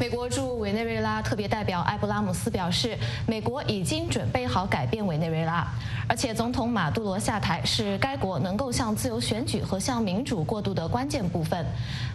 [0.00, 2.96] 美国驻委内瑞拉特别代表埃布拉姆斯表示，
[3.26, 5.66] 美国已经准备好改变委内瑞拉，
[6.08, 11.66] 而且总统马杜罗下台是该国能够向自由选举和向民主过渡的关键部分。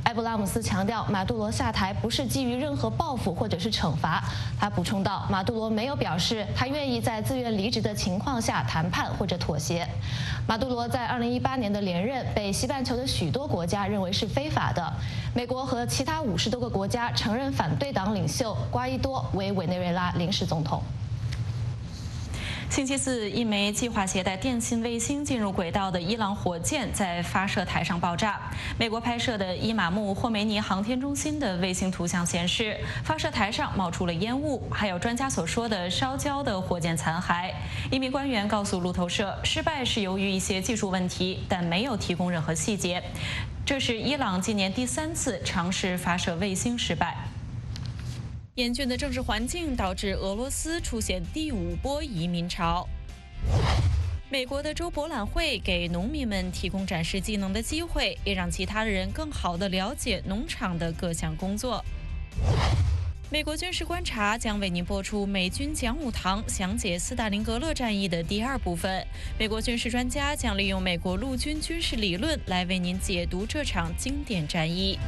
[0.05, 4.23] 埃布拉姆斯强调，马杜罗下台不是基于任何报复或者是惩罚。
[4.59, 9.87] 他补充道，马杜罗没有表示他愿意在自愿离职的情况下谈判或者妥协。
[10.47, 14.91] 马杜罗在2018年的连任被西半球的许多国家认为是非法的。
[15.35, 20.81] 美国和其他五十多个国家承认反对党领袖瓜伊多为委内瑞拉临时总统。
[22.73, 28.41] 星期四，一枚计划携带电信卫星进入轨道的伊朗火箭在发射台上爆炸。
[28.79, 37.51] 美国拍摄的伊玛目霍梅尼航天中心的卫星图像显示，发射台上冒出了烟雾，还有专家所说的烧焦的火箭残骸。
[37.91, 43.03] 一名官员告诉路透社，失败是由于一些技术问题，但没有提供任何细节。
[43.63, 47.15] 这是伊朗今年第三次尝试发射卫星失败。
[48.55, 52.87] 严峻的政治环境导致俄罗斯出现第五波移民潮。
[54.29, 61.83] 美国的州博览会给农民们提供展示技能的机会，也让其他人更好地了解农场的各项工作。
[63.31, 69.03] 美国军事观察将为您播出美军讲武堂详解斯大林格勒战役的第二部分。
[69.39, 74.99] 美国军事专家将利用美国陆军军事理论来为您解读这场经典战役。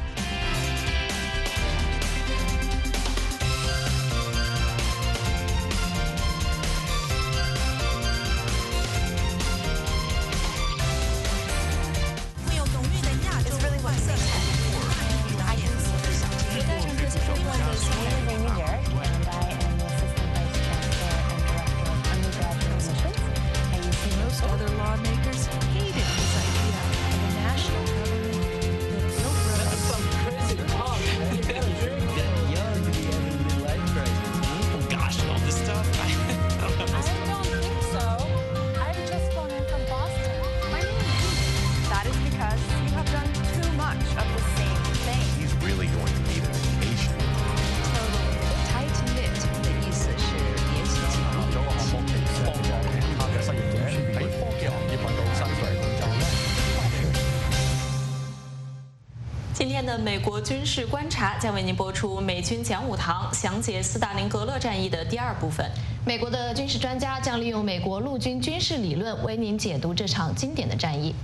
[61.46, 65.64] 将为您播出美军讲武堂详解斯大林格勒战役的第二部分。
[66.04, 71.14] 美国的军事专家将利用美国陆军军事理论为您解读这场经典的战役。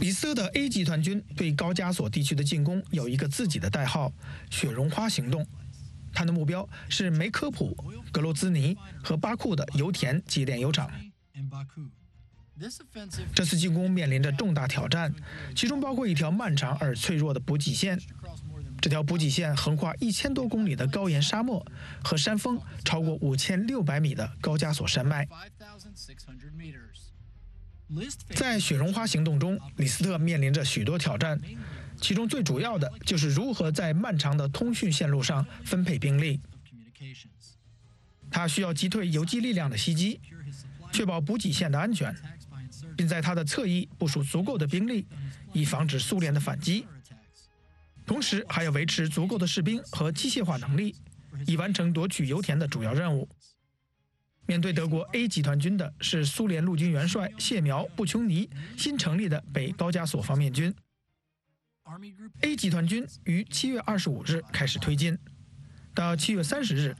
[0.00, 4.12] 李斯特的 A 集团军对高加索地区的进攻有一个自己的代号
[4.50, 5.46] “雪绒花行动”，
[6.12, 7.76] 它的目标是梅科普、
[8.12, 10.90] 格罗兹尼和巴库的油田及炼油厂。
[13.34, 15.12] 这次进攻面临着重大挑战，
[15.56, 17.98] 其中包括一条漫长而脆弱的补给线。
[18.80, 21.64] 这条补给线横跨一千多公里的高原沙漠
[22.02, 25.26] 和山峰超过五千六百米的高加索山脉。
[28.34, 31.40] 在雪绒花行动中，李斯特面临着许多挑战，
[32.00, 36.40] 其中最主要的就是如何在漫长的通讯线路上分配兵力。
[38.30, 40.20] 他需要击退游击力量的袭击，
[40.90, 42.14] 确保补给线的安全，
[42.96, 45.06] 并在他的侧翼部署足够的兵力，
[45.52, 46.86] 以防止苏联的反击。
[48.06, 50.94] 同时，还要维持足够的士兵和机械化能力，
[51.46, 53.28] 以完成夺取油田的主要任务。
[54.46, 60.74] 面对德国 A 集团军的是苏联陆军元帅谢苗布琼尼新成立的北高加索方面军。
[62.40, 65.16] A 集团军于七月二十五日开始推进，
[65.94, 66.96] 到七月三十日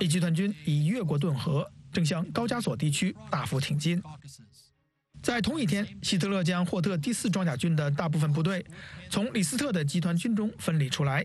[0.00, 4.02] ，A 集团军已越过顿河，正向高加索地区大幅挺进。
[5.24, 8.62] 在同一天，希特勒将霍特第四装甲军的大部分部队
[9.08, 11.24] 从李斯特的集团军中分离出来，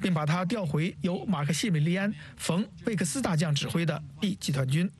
[0.00, 4.90] 并把他调回由马克西米利安·冯·贝克斯大将指挥的 B 集团军。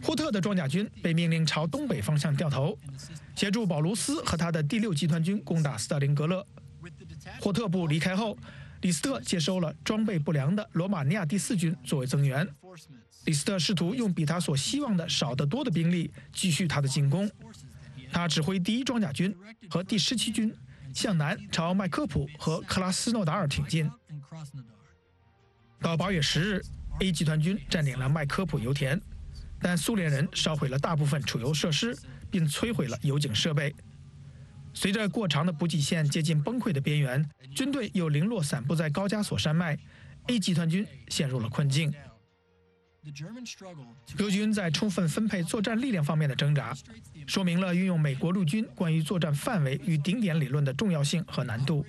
[0.00, 2.78] 霍特的装甲军被命令朝东北方向掉头，
[3.34, 6.46] 协助保卢斯和他的第六集团军攻打斯大林格勒。
[7.40, 8.38] 霍特部离开后，
[8.82, 12.46] 李斯特接收了装备不良的罗马尼亚第四军作为增援。
[13.24, 17.30] 李斯特试图用比他所希望的少得多的兵力继续他的进攻。
[18.12, 19.34] 他指挥第一装甲军
[19.68, 20.52] 和第十七军
[20.92, 23.88] 向南朝麦科普和克拉斯诺达尔挺进。
[25.80, 26.62] 到八月十日
[27.00, 29.00] ，A 集团军占领了麦科普油田，
[29.60, 31.96] 但苏联人烧毁了大部分储油设施，
[32.30, 33.74] 并摧毁了油井设备。
[34.74, 39.78] 随着过长的补给线接近崩溃的边缘，军队又零落散布在高加索山脉
[40.26, 41.92] ，A 集团军陷入了困境。
[44.16, 46.76] 德军在充分分配作战力量方面的挣扎，
[47.26, 51.84] 说明了运用美国陆军关于作战范围与顶点理论的重要性和难度。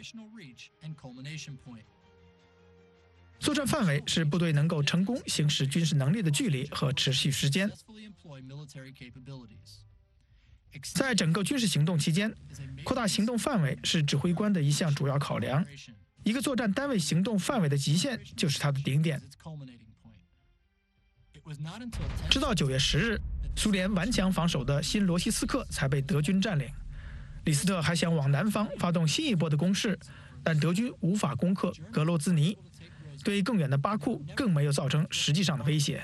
[3.40, 7.70] 作战范围是部队能够成功行使军事能力的距离和持续时间。
[10.94, 12.34] 在整个军事行动期间，
[12.84, 15.66] 扩大行动范围是指挥官的一项主要考量。
[16.24, 19.22] 一个作战单位行动范围的极限就是它的顶点。
[22.30, 23.20] 直到九月十日，
[23.56, 26.70] 苏联顽强防守的新罗西斯克才被德军占领。
[27.46, 29.98] 李斯特还想往南方发动新一波的攻势，
[30.44, 32.58] 但德军无法攻克格罗兹尼，
[33.24, 36.04] 对更远的巴库更没有造成实际上的威胁。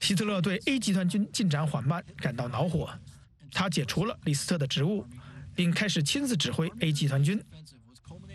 [0.00, 2.90] 希特勒对 A 集团军进展缓慢感到恼火，
[3.50, 5.06] 他解除了李斯特的职务，
[5.54, 7.42] 并开始亲自指挥 A 集团军。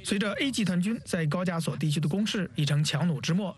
[0.03, 3.55] 随着 A 集团军在高加索地区的攻势已成强弩之末，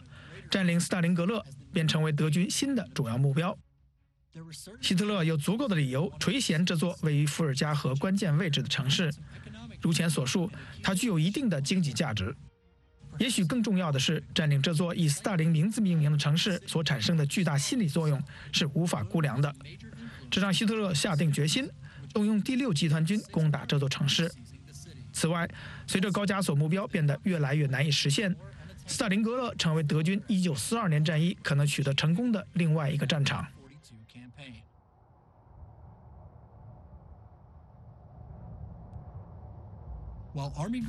[0.50, 1.44] 占领斯大林格勒。
[1.72, 3.57] 便成为德军新的主要目标。
[4.80, 9.11] 希特勒有足够的理由垂涎这座位于伏尔加河关键位置的城市。
[9.82, 10.49] 如前所述，
[10.84, 12.36] 它具有一定的经济价值。
[13.17, 18.22] 也许更重要的是，占领这座以斯大林名字命名的城市所产生的巨大心理作用
[18.53, 19.53] 是无法估量的。
[20.30, 21.70] 这让希特勒下定决心
[22.13, 24.32] 动用第六集团军攻打这座城市。
[25.11, 25.49] 此外，
[25.88, 28.34] 随着高加索目标变得越来越难以实现。
[28.90, 33.46] 斯大林格勒成为德军1942年战役可能取得成功的另外一个战场。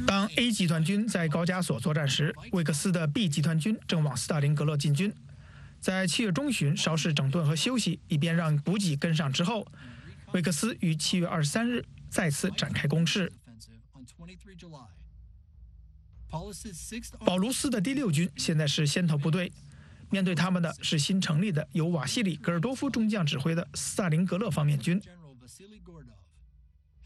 [0.07, 5.13] 当 A 集团军在高加索作战时，魏克斯的 B 集团军正往斯大林格勒进军。
[5.79, 9.67] 在七月中旬稍事整顿和休息，以便让补给跟上之后，
[10.33, 13.31] 魏克斯于七月二十三日再次展开攻势。
[17.25, 19.53] 保卢斯的第六军现在是先头部队，
[20.11, 25.01] 面对他们的是新成立的由瓦西里·戈尔多夫中将指挥的斯大林格勒方面军。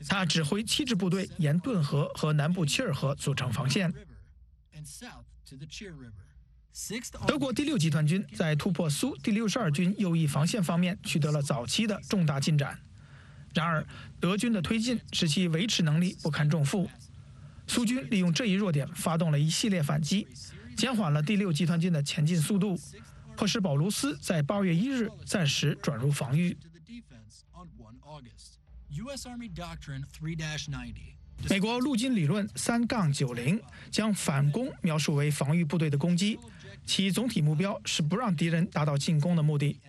[0.06, 3.92] 他指挥七支部队沿顿河和南部切尔河组成防线。
[7.26, 12.78] 德国第六集团军在突破苏第六十二军右翼防线方面取得了早期的重大进展，
[13.54, 13.86] 然而
[14.20, 16.90] 德军的推进使其维持能力不堪重负。
[17.66, 20.26] 苏军利用这一弱点发动了一系列反击，
[20.76, 22.78] 减缓了第六集团军的前进速度，
[23.36, 26.56] 迫使保卢斯在八月一日暂时转入防御。
[31.50, 33.60] 美国陆军理论三杠九零
[33.90, 36.38] 将反攻描述为防御部队的攻击，
[36.86, 39.80] 其总体目标是不让敌人达到进攻的目的。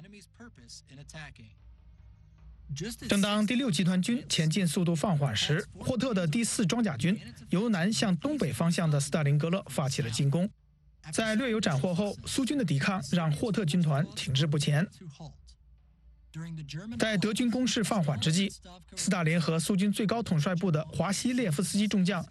[3.08, 7.18] 正当第六集团军前进速度放缓时，霍特的第四装甲军
[7.50, 10.50] 由南向东北方向的斯大林格勒发起了进攻。
[11.12, 14.86] 在略有斩获后，苏军的抵抗让霍特军团停滞不前。
[16.98, 18.52] 在德军攻势放缓之际，
[18.96, 22.26] 斯大林和苏军最高统帅部的华西列夫斯基中将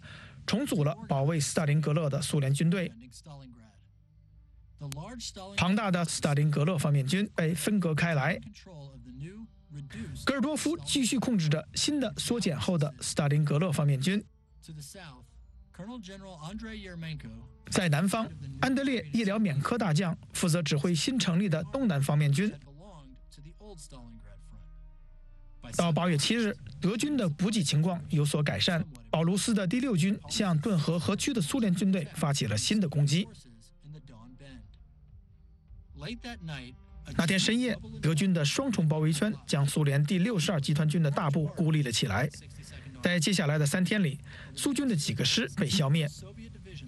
[0.45, 2.91] 重组了保卫斯大林格勒的苏联军队。
[5.57, 8.39] 庞大的斯大林格勒方面军被分隔开来，
[10.25, 14.23] 戈尔多夫继续控制着新的缩减后的斯大林格勒方面军。
[17.69, 18.29] 在南方，
[18.61, 22.53] 安德烈·叶廖缅科大将负责指挥新成立的东南方面军。
[25.75, 28.85] 到八月七日，德军的补给情况有所改善。
[29.09, 33.27] 保卢斯的第六军向顿河河区的苏联军队发起了新的攻击。
[37.15, 42.29] 那天深夜，德军的双重包围圈将苏联第六十二集团军的大部孤立了起来。
[43.01, 44.19] 在接下来的三天里，
[44.55, 46.09] 苏军的几个师被消灭。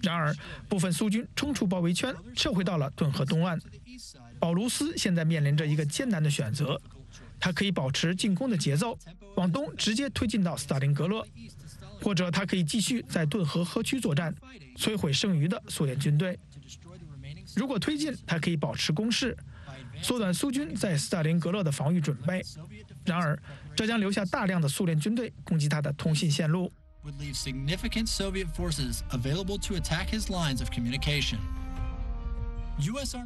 [0.02, 0.34] 然而，
[0.68, 3.58] 部分苏军冲出包围圈，撤回到了顿河东岸。
[4.38, 6.80] 保卢斯现在面临着一个艰难的选择：
[7.40, 8.98] 他可以保持进攻的节奏，
[9.36, 11.26] 往东直接推进到斯大林格勒，
[12.02, 14.34] 或者他可以继续在顿河河区作战，
[14.76, 16.38] 摧毁剩余的苏联军队。
[17.56, 19.36] 如果推进，他可以保持攻势，
[20.02, 22.44] 缩短苏军在斯大林格勒的防御准备。
[23.04, 23.38] 然而，
[23.74, 26.72] 这将留下大量的苏联军队攻击他的通信线路。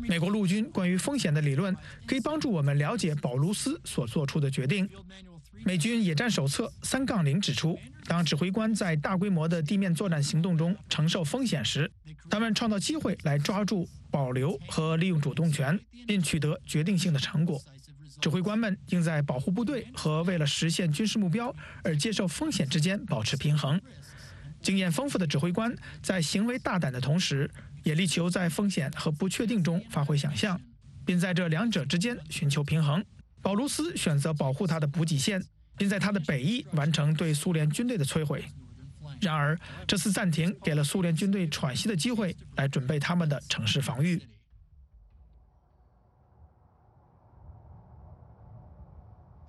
[0.09, 4.89] 美国陆军关于风险的理论可以帮助我们了解保卢斯所做出的决定。
[5.65, 11.91] 美军野战手册三杠零指出，当指挥官在大规模的地面作战行动中承受风险时，
[12.29, 17.61] 他们创造机会来抓住、保留和利用主动权，并取得决定性的成果。
[18.21, 23.81] 指挥官们应在保护部队和为了实现军事目标而接受风险之间保持平衡。
[24.61, 27.51] 经验丰富的指挥官在行为大胆的同时，
[27.83, 30.61] 也力求在风险和不确定中发挥想象，
[31.05, 33.05] 并在这两者之间寻求平衡。
[33.41, 35.43] 保卢斯选择保护他的补给线，
[35.77, 38.45] 并在他的北翼完成对苏联军队的摧毁。
[39.21, 44.21] 然而，这次暂停给了苏联军队喘息的机会，来准备他们的城市防御。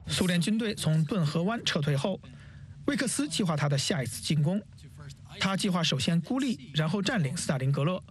[0.05, 2.19] 苏联军队从顿河湾撤退后，
[2.85, 4.61] 威克斯计划他的下一次进攻。
[5.39, 8.03] 他计划首先孤立，然后占领斯大林格勒。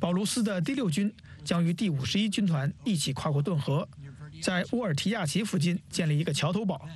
[0.00, 1.14] 保卢斯的第六军
[1.44, 3.86] 将与第五十一军团一起跨过顿河。
[4.42, 6.88] 在乌尔提亚奇附近建立一个桥头堡，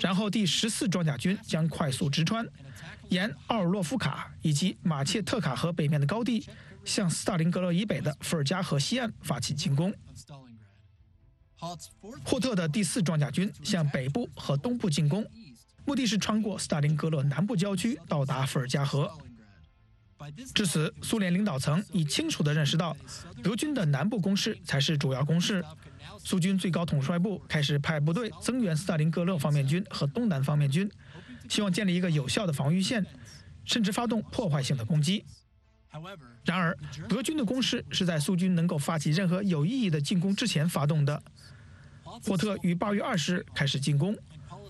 [0.00, 2.46] 然后第十四装甲军将快速直穿，
[3.08, 6.46] 沿奥尔洛夫卡以及马切特卡河北面的高地，
[6.84, 9.92] 向斯大林格勒以北的伏尔加河西岸发起进攻。
[12.24, 15.26] 霍特的第四装甲军向北部和东部进攻，
[15.84, 19.10] 目的是穿过斯大林格勒南部郊区，到达伏尔加河。
[20.54, 22.96] 至此，苏联领导层已清楚地认识到，
[23.42, 25.64] 德军的南部攻势才是主要攻势。
[26.28, 30.86] 苏军最高统帅部开始派部队增援斯大林格勒方面军和东南方面军，
[31.48, 33.02] 希望建立一个有效的防御线，
[33.64, 35.24] 甚至发动破坏性的攻击。
[36.44, 36.76] 然而，
[37.08, 41.22] 德军的攻势是在苏军能够发起任何有意义的进攻之前发动的。
[42.04, 44.14] 霍特于8月20日开始进攻，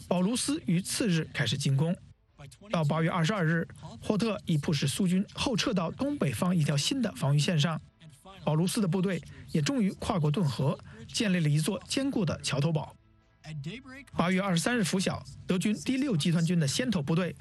[0.06, 1.92] 保卢斯于次日开始进攻。
[2.70, 3.68] 到8月22日，
[4.00, 7.82] 霍特已迫使苏军后撤到东北方一条新的防御线上，
[8.44, 10.78] 保卢斯的部队也终于跨过顿河。
[11.08, 12.94] 建立了一座坚固的桥头堡。
[14.12, 17.34] 八月二十三日拂晓，德军第六集团军的先头部队，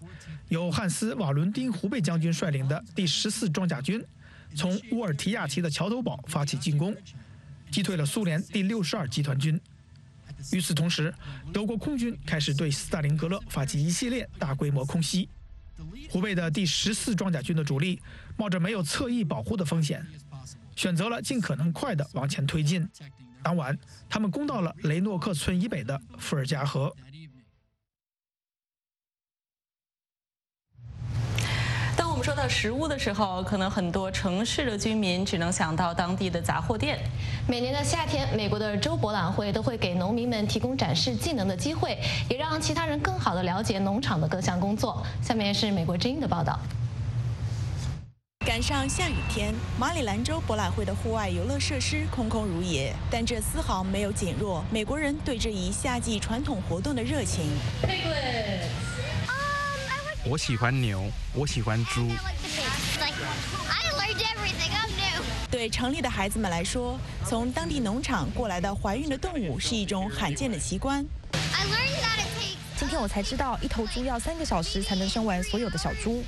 [0.47, 4.01] 由汉斯·瓦伦丁·胡贝将军率领的第十四装甲军，
[4.55, 6.95] 从乌尔提亚奇的桥头堡发起进攻，
[7.70, 9.59] 击退了苏联第六十二集团军。
[10.53, 11.13] 与此同时，
[11.51, 15.28] 德国空军开始对斯大林格勒发起一系列大规模空袭。
[16.09, 18.01] 胡贝的第十四装甲军的主力，
[18.38, 20.05] 冒着没有侧翼保护的风险。
[20.76, 22.88] 选择了尽可能快的往前推进。
[23.48, 23.74] 当晚，
[24.10, 26.93] 他们攻到了雷诺克村以北的伏尔加河。
[31.95, 37.00] 当我们说到食物的时候，可能很多城市的居民只能想到当地的杂货店。
[37.48, 41.98] 每年的夏天，美国的州博览会都会给农民们提供展示技能的机会，
[42.30, 45.02] 也让其他人更好的了解农场的各项工作。
[45.22, 46.60] 下面是美国之音的报道。
[48.48, 57.50] 赶上下雨天，马里兰州博览会的户外游乐设施空空如也，但这丝毫没有减弱美国人对这一夏季传统活动的热情。
[60.24, 62.08] 我喜欢牛，我喜欢猪。
[65.52, 71.06] 对城里的孩子们来说，从当地农场过来的怀孕的动物是一种罕见的奇观。
[71.34, 72.24] I learned that
[72.80, 76.24] 今天我才知道，一头猪要三个小时才能生完所有的小猪。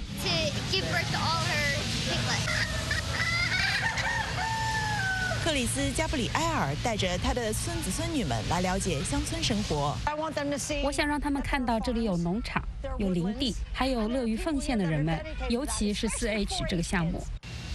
[5.49, 9.97] 克里斯·加布里埃尔带着他的孙子孙女们来了解乡村生活。
[10.83, 12.63] 我想让他们看到这里有农场、
[12.99, 15.19] 有林地，还有乐于奉献的人们，
[15.49, 17.25] 尤其是 4H 这个项目。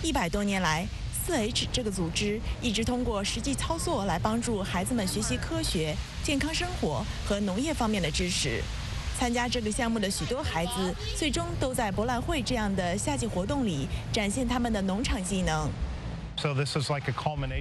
[0.05, 0.87] 一百多年来
[1.27, 8.62] ，4H 这个组织一直通过实际操作来帮助孩子们学习科学、健康生活和农业方面的知识。
[9.18, 15.68] 参加这个项目的许多孩子，最终都在博览会这样的夏季活动里展现他们的农场技能。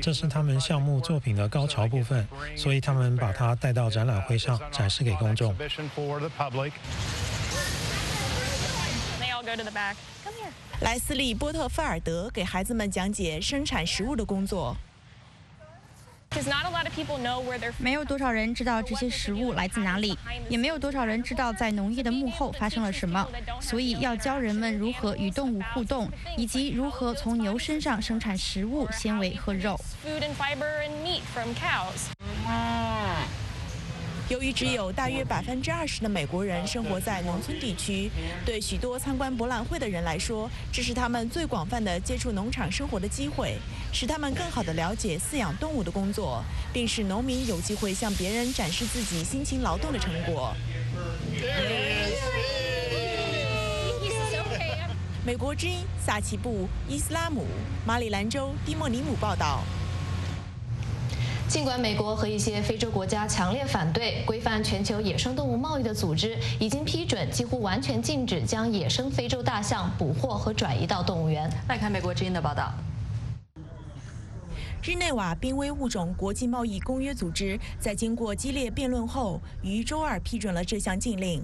[0.02, 2.28] 这是他们项目作品的高潮部分，
[2.58, 5.56] 所以他们把它带到展览会上展示给公众。
[10.82, 14.76] 莱斯利·波特菲尔德给孩子们讲解生产食物的工作。
[17.78, 20.18] 没有多少人知道这些食物来自哪里，
[20.50, 23.28] 也没有多少人知道在农业的幕后发生了什么。
[23.60, 29.80] 所以要教人们如何与动物互动，以及如何从牛身上生产食物、纤维和肉。
[34.34, 38.10] 由于只有大约百分之二十的美国人生活在农村地区，
[38.44, 43.56] 对许多参观博览会的人来说，这是他们最广泛的接触农场生活的机会，
[43.92, 50.56] 使他们更好地了解饲养动物的工作，并使农民有机会向别人展示自己辛勤劳动的成果。
[55.24, 57.46] 美国之音萨奇布伊斯拉姆
[57.86, 59.62] 马里兰州蒂莫尼姆报道。
[61.54, 71.48] 尽管美国和一些非洲国家强烈反对规范全球野生动物贸易的组织，已经批准几乎完全禁止将野生非洲大象捕获和转移到动物园。
[71.70, 72.74] 来看美国之音的报道。
[74.86, 81.42] 日内瓦濒危物种国际贸易公约组织在经过激烈辩论后，于周二批准了这项禁令。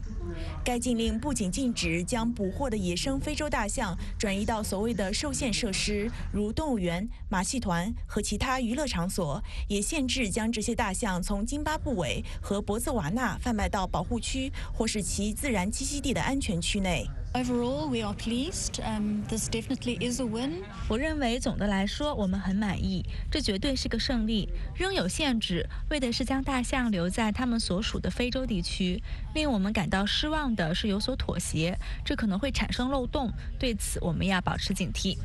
[0.61, 17.05] 该禁令不仅禁止将捕获的野生非洲大象转移到所谓的受限设施，如动物园、马戏团和其他娱乐场所，也限制将这些大象从津巴布韦和博茨瓦纳贩卖到保护区或是其自然栖息地的安全区内。
[17.31, 18.81] Overall, we are pleased.
[18.81, 20.63] Um, this definitely is a win.
[20.87, 24.49] 我认为总的来说我们很满意，这绝对是个胜利。
[24.75, 28.99] 仍有限制，为的是将大象留在他们所属的非洲地区。
[29.35, 33.31] 令我们感到失望的是有所妥协，这可能会产生漏洞。
[33.59, 35.15] 对此，我们要保持警惕。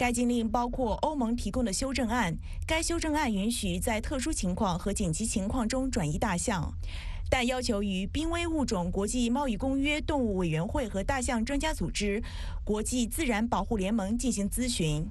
[0.00, 2.34] 该禁令包括欧盟提供的修正案，
[2.66, 6.72] 该修正案允许在特殊情况和紧急情况中转移大象。
[7.28, 12.22] 但要求与濒危物种国际贸易公约动物委员会和大象专家组织、
[12.64, 15.06] 国际自然保护联盟进行咨询。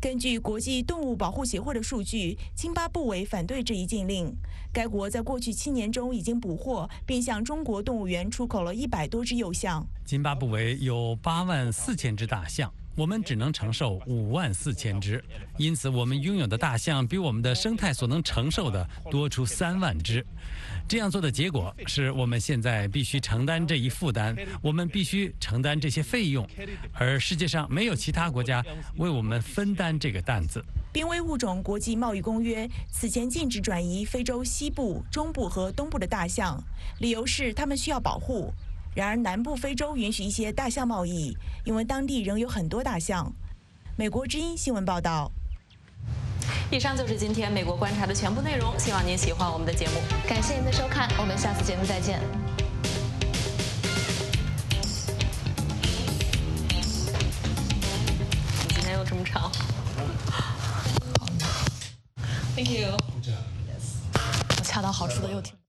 [0.00, 4.34] 根据国际动物保护协会的数据，津巴布韦反对这一禁令。
[4.72, 9.86] 该国在过去七年中已经捕获并向中国动物园出口了一百多只幼象。
[10.06, 12.72] 津巴布韦有八万四千只大象。
[12.94, 15.22] 我们只能承受五万四千只，
[15.56, 20.24] 因此我们拥有的大象比我们的生态所能承受的多出三万只。
[20.86, 26.46] 这样做的结果是我们现在必须承担这一负担，我们必须承担这些费用，
[26.92, 28.62] 而世界上没有其他国家
[28.96, 30.62] 为我们分担这个担子。
[30.92, 36.62] 濒危物种国际贸易公约此前禁止转移非洲西部、中部和东部的大象，
[37.00, 38.52] 理由是它们需要保护。
[38.94, 41.34] 然而，南部非洲允许一些大象贸易，
[41.64, 43.32] 因为当地仍有很多大象。
[43.96, 45.32] 美国之音新闻报道。
[46.70, 49.94] 以上就是今天美国观察的全部内容，希望您喜欢我们的节目。
[50.28, 52.20] 感谢您的收看，我们下次节目再见。
[58.68, 59.50] 你今天又这么长？
[62.56, 62.96] Thank you。
[64.58, 65.61] 我恰到好处的又听。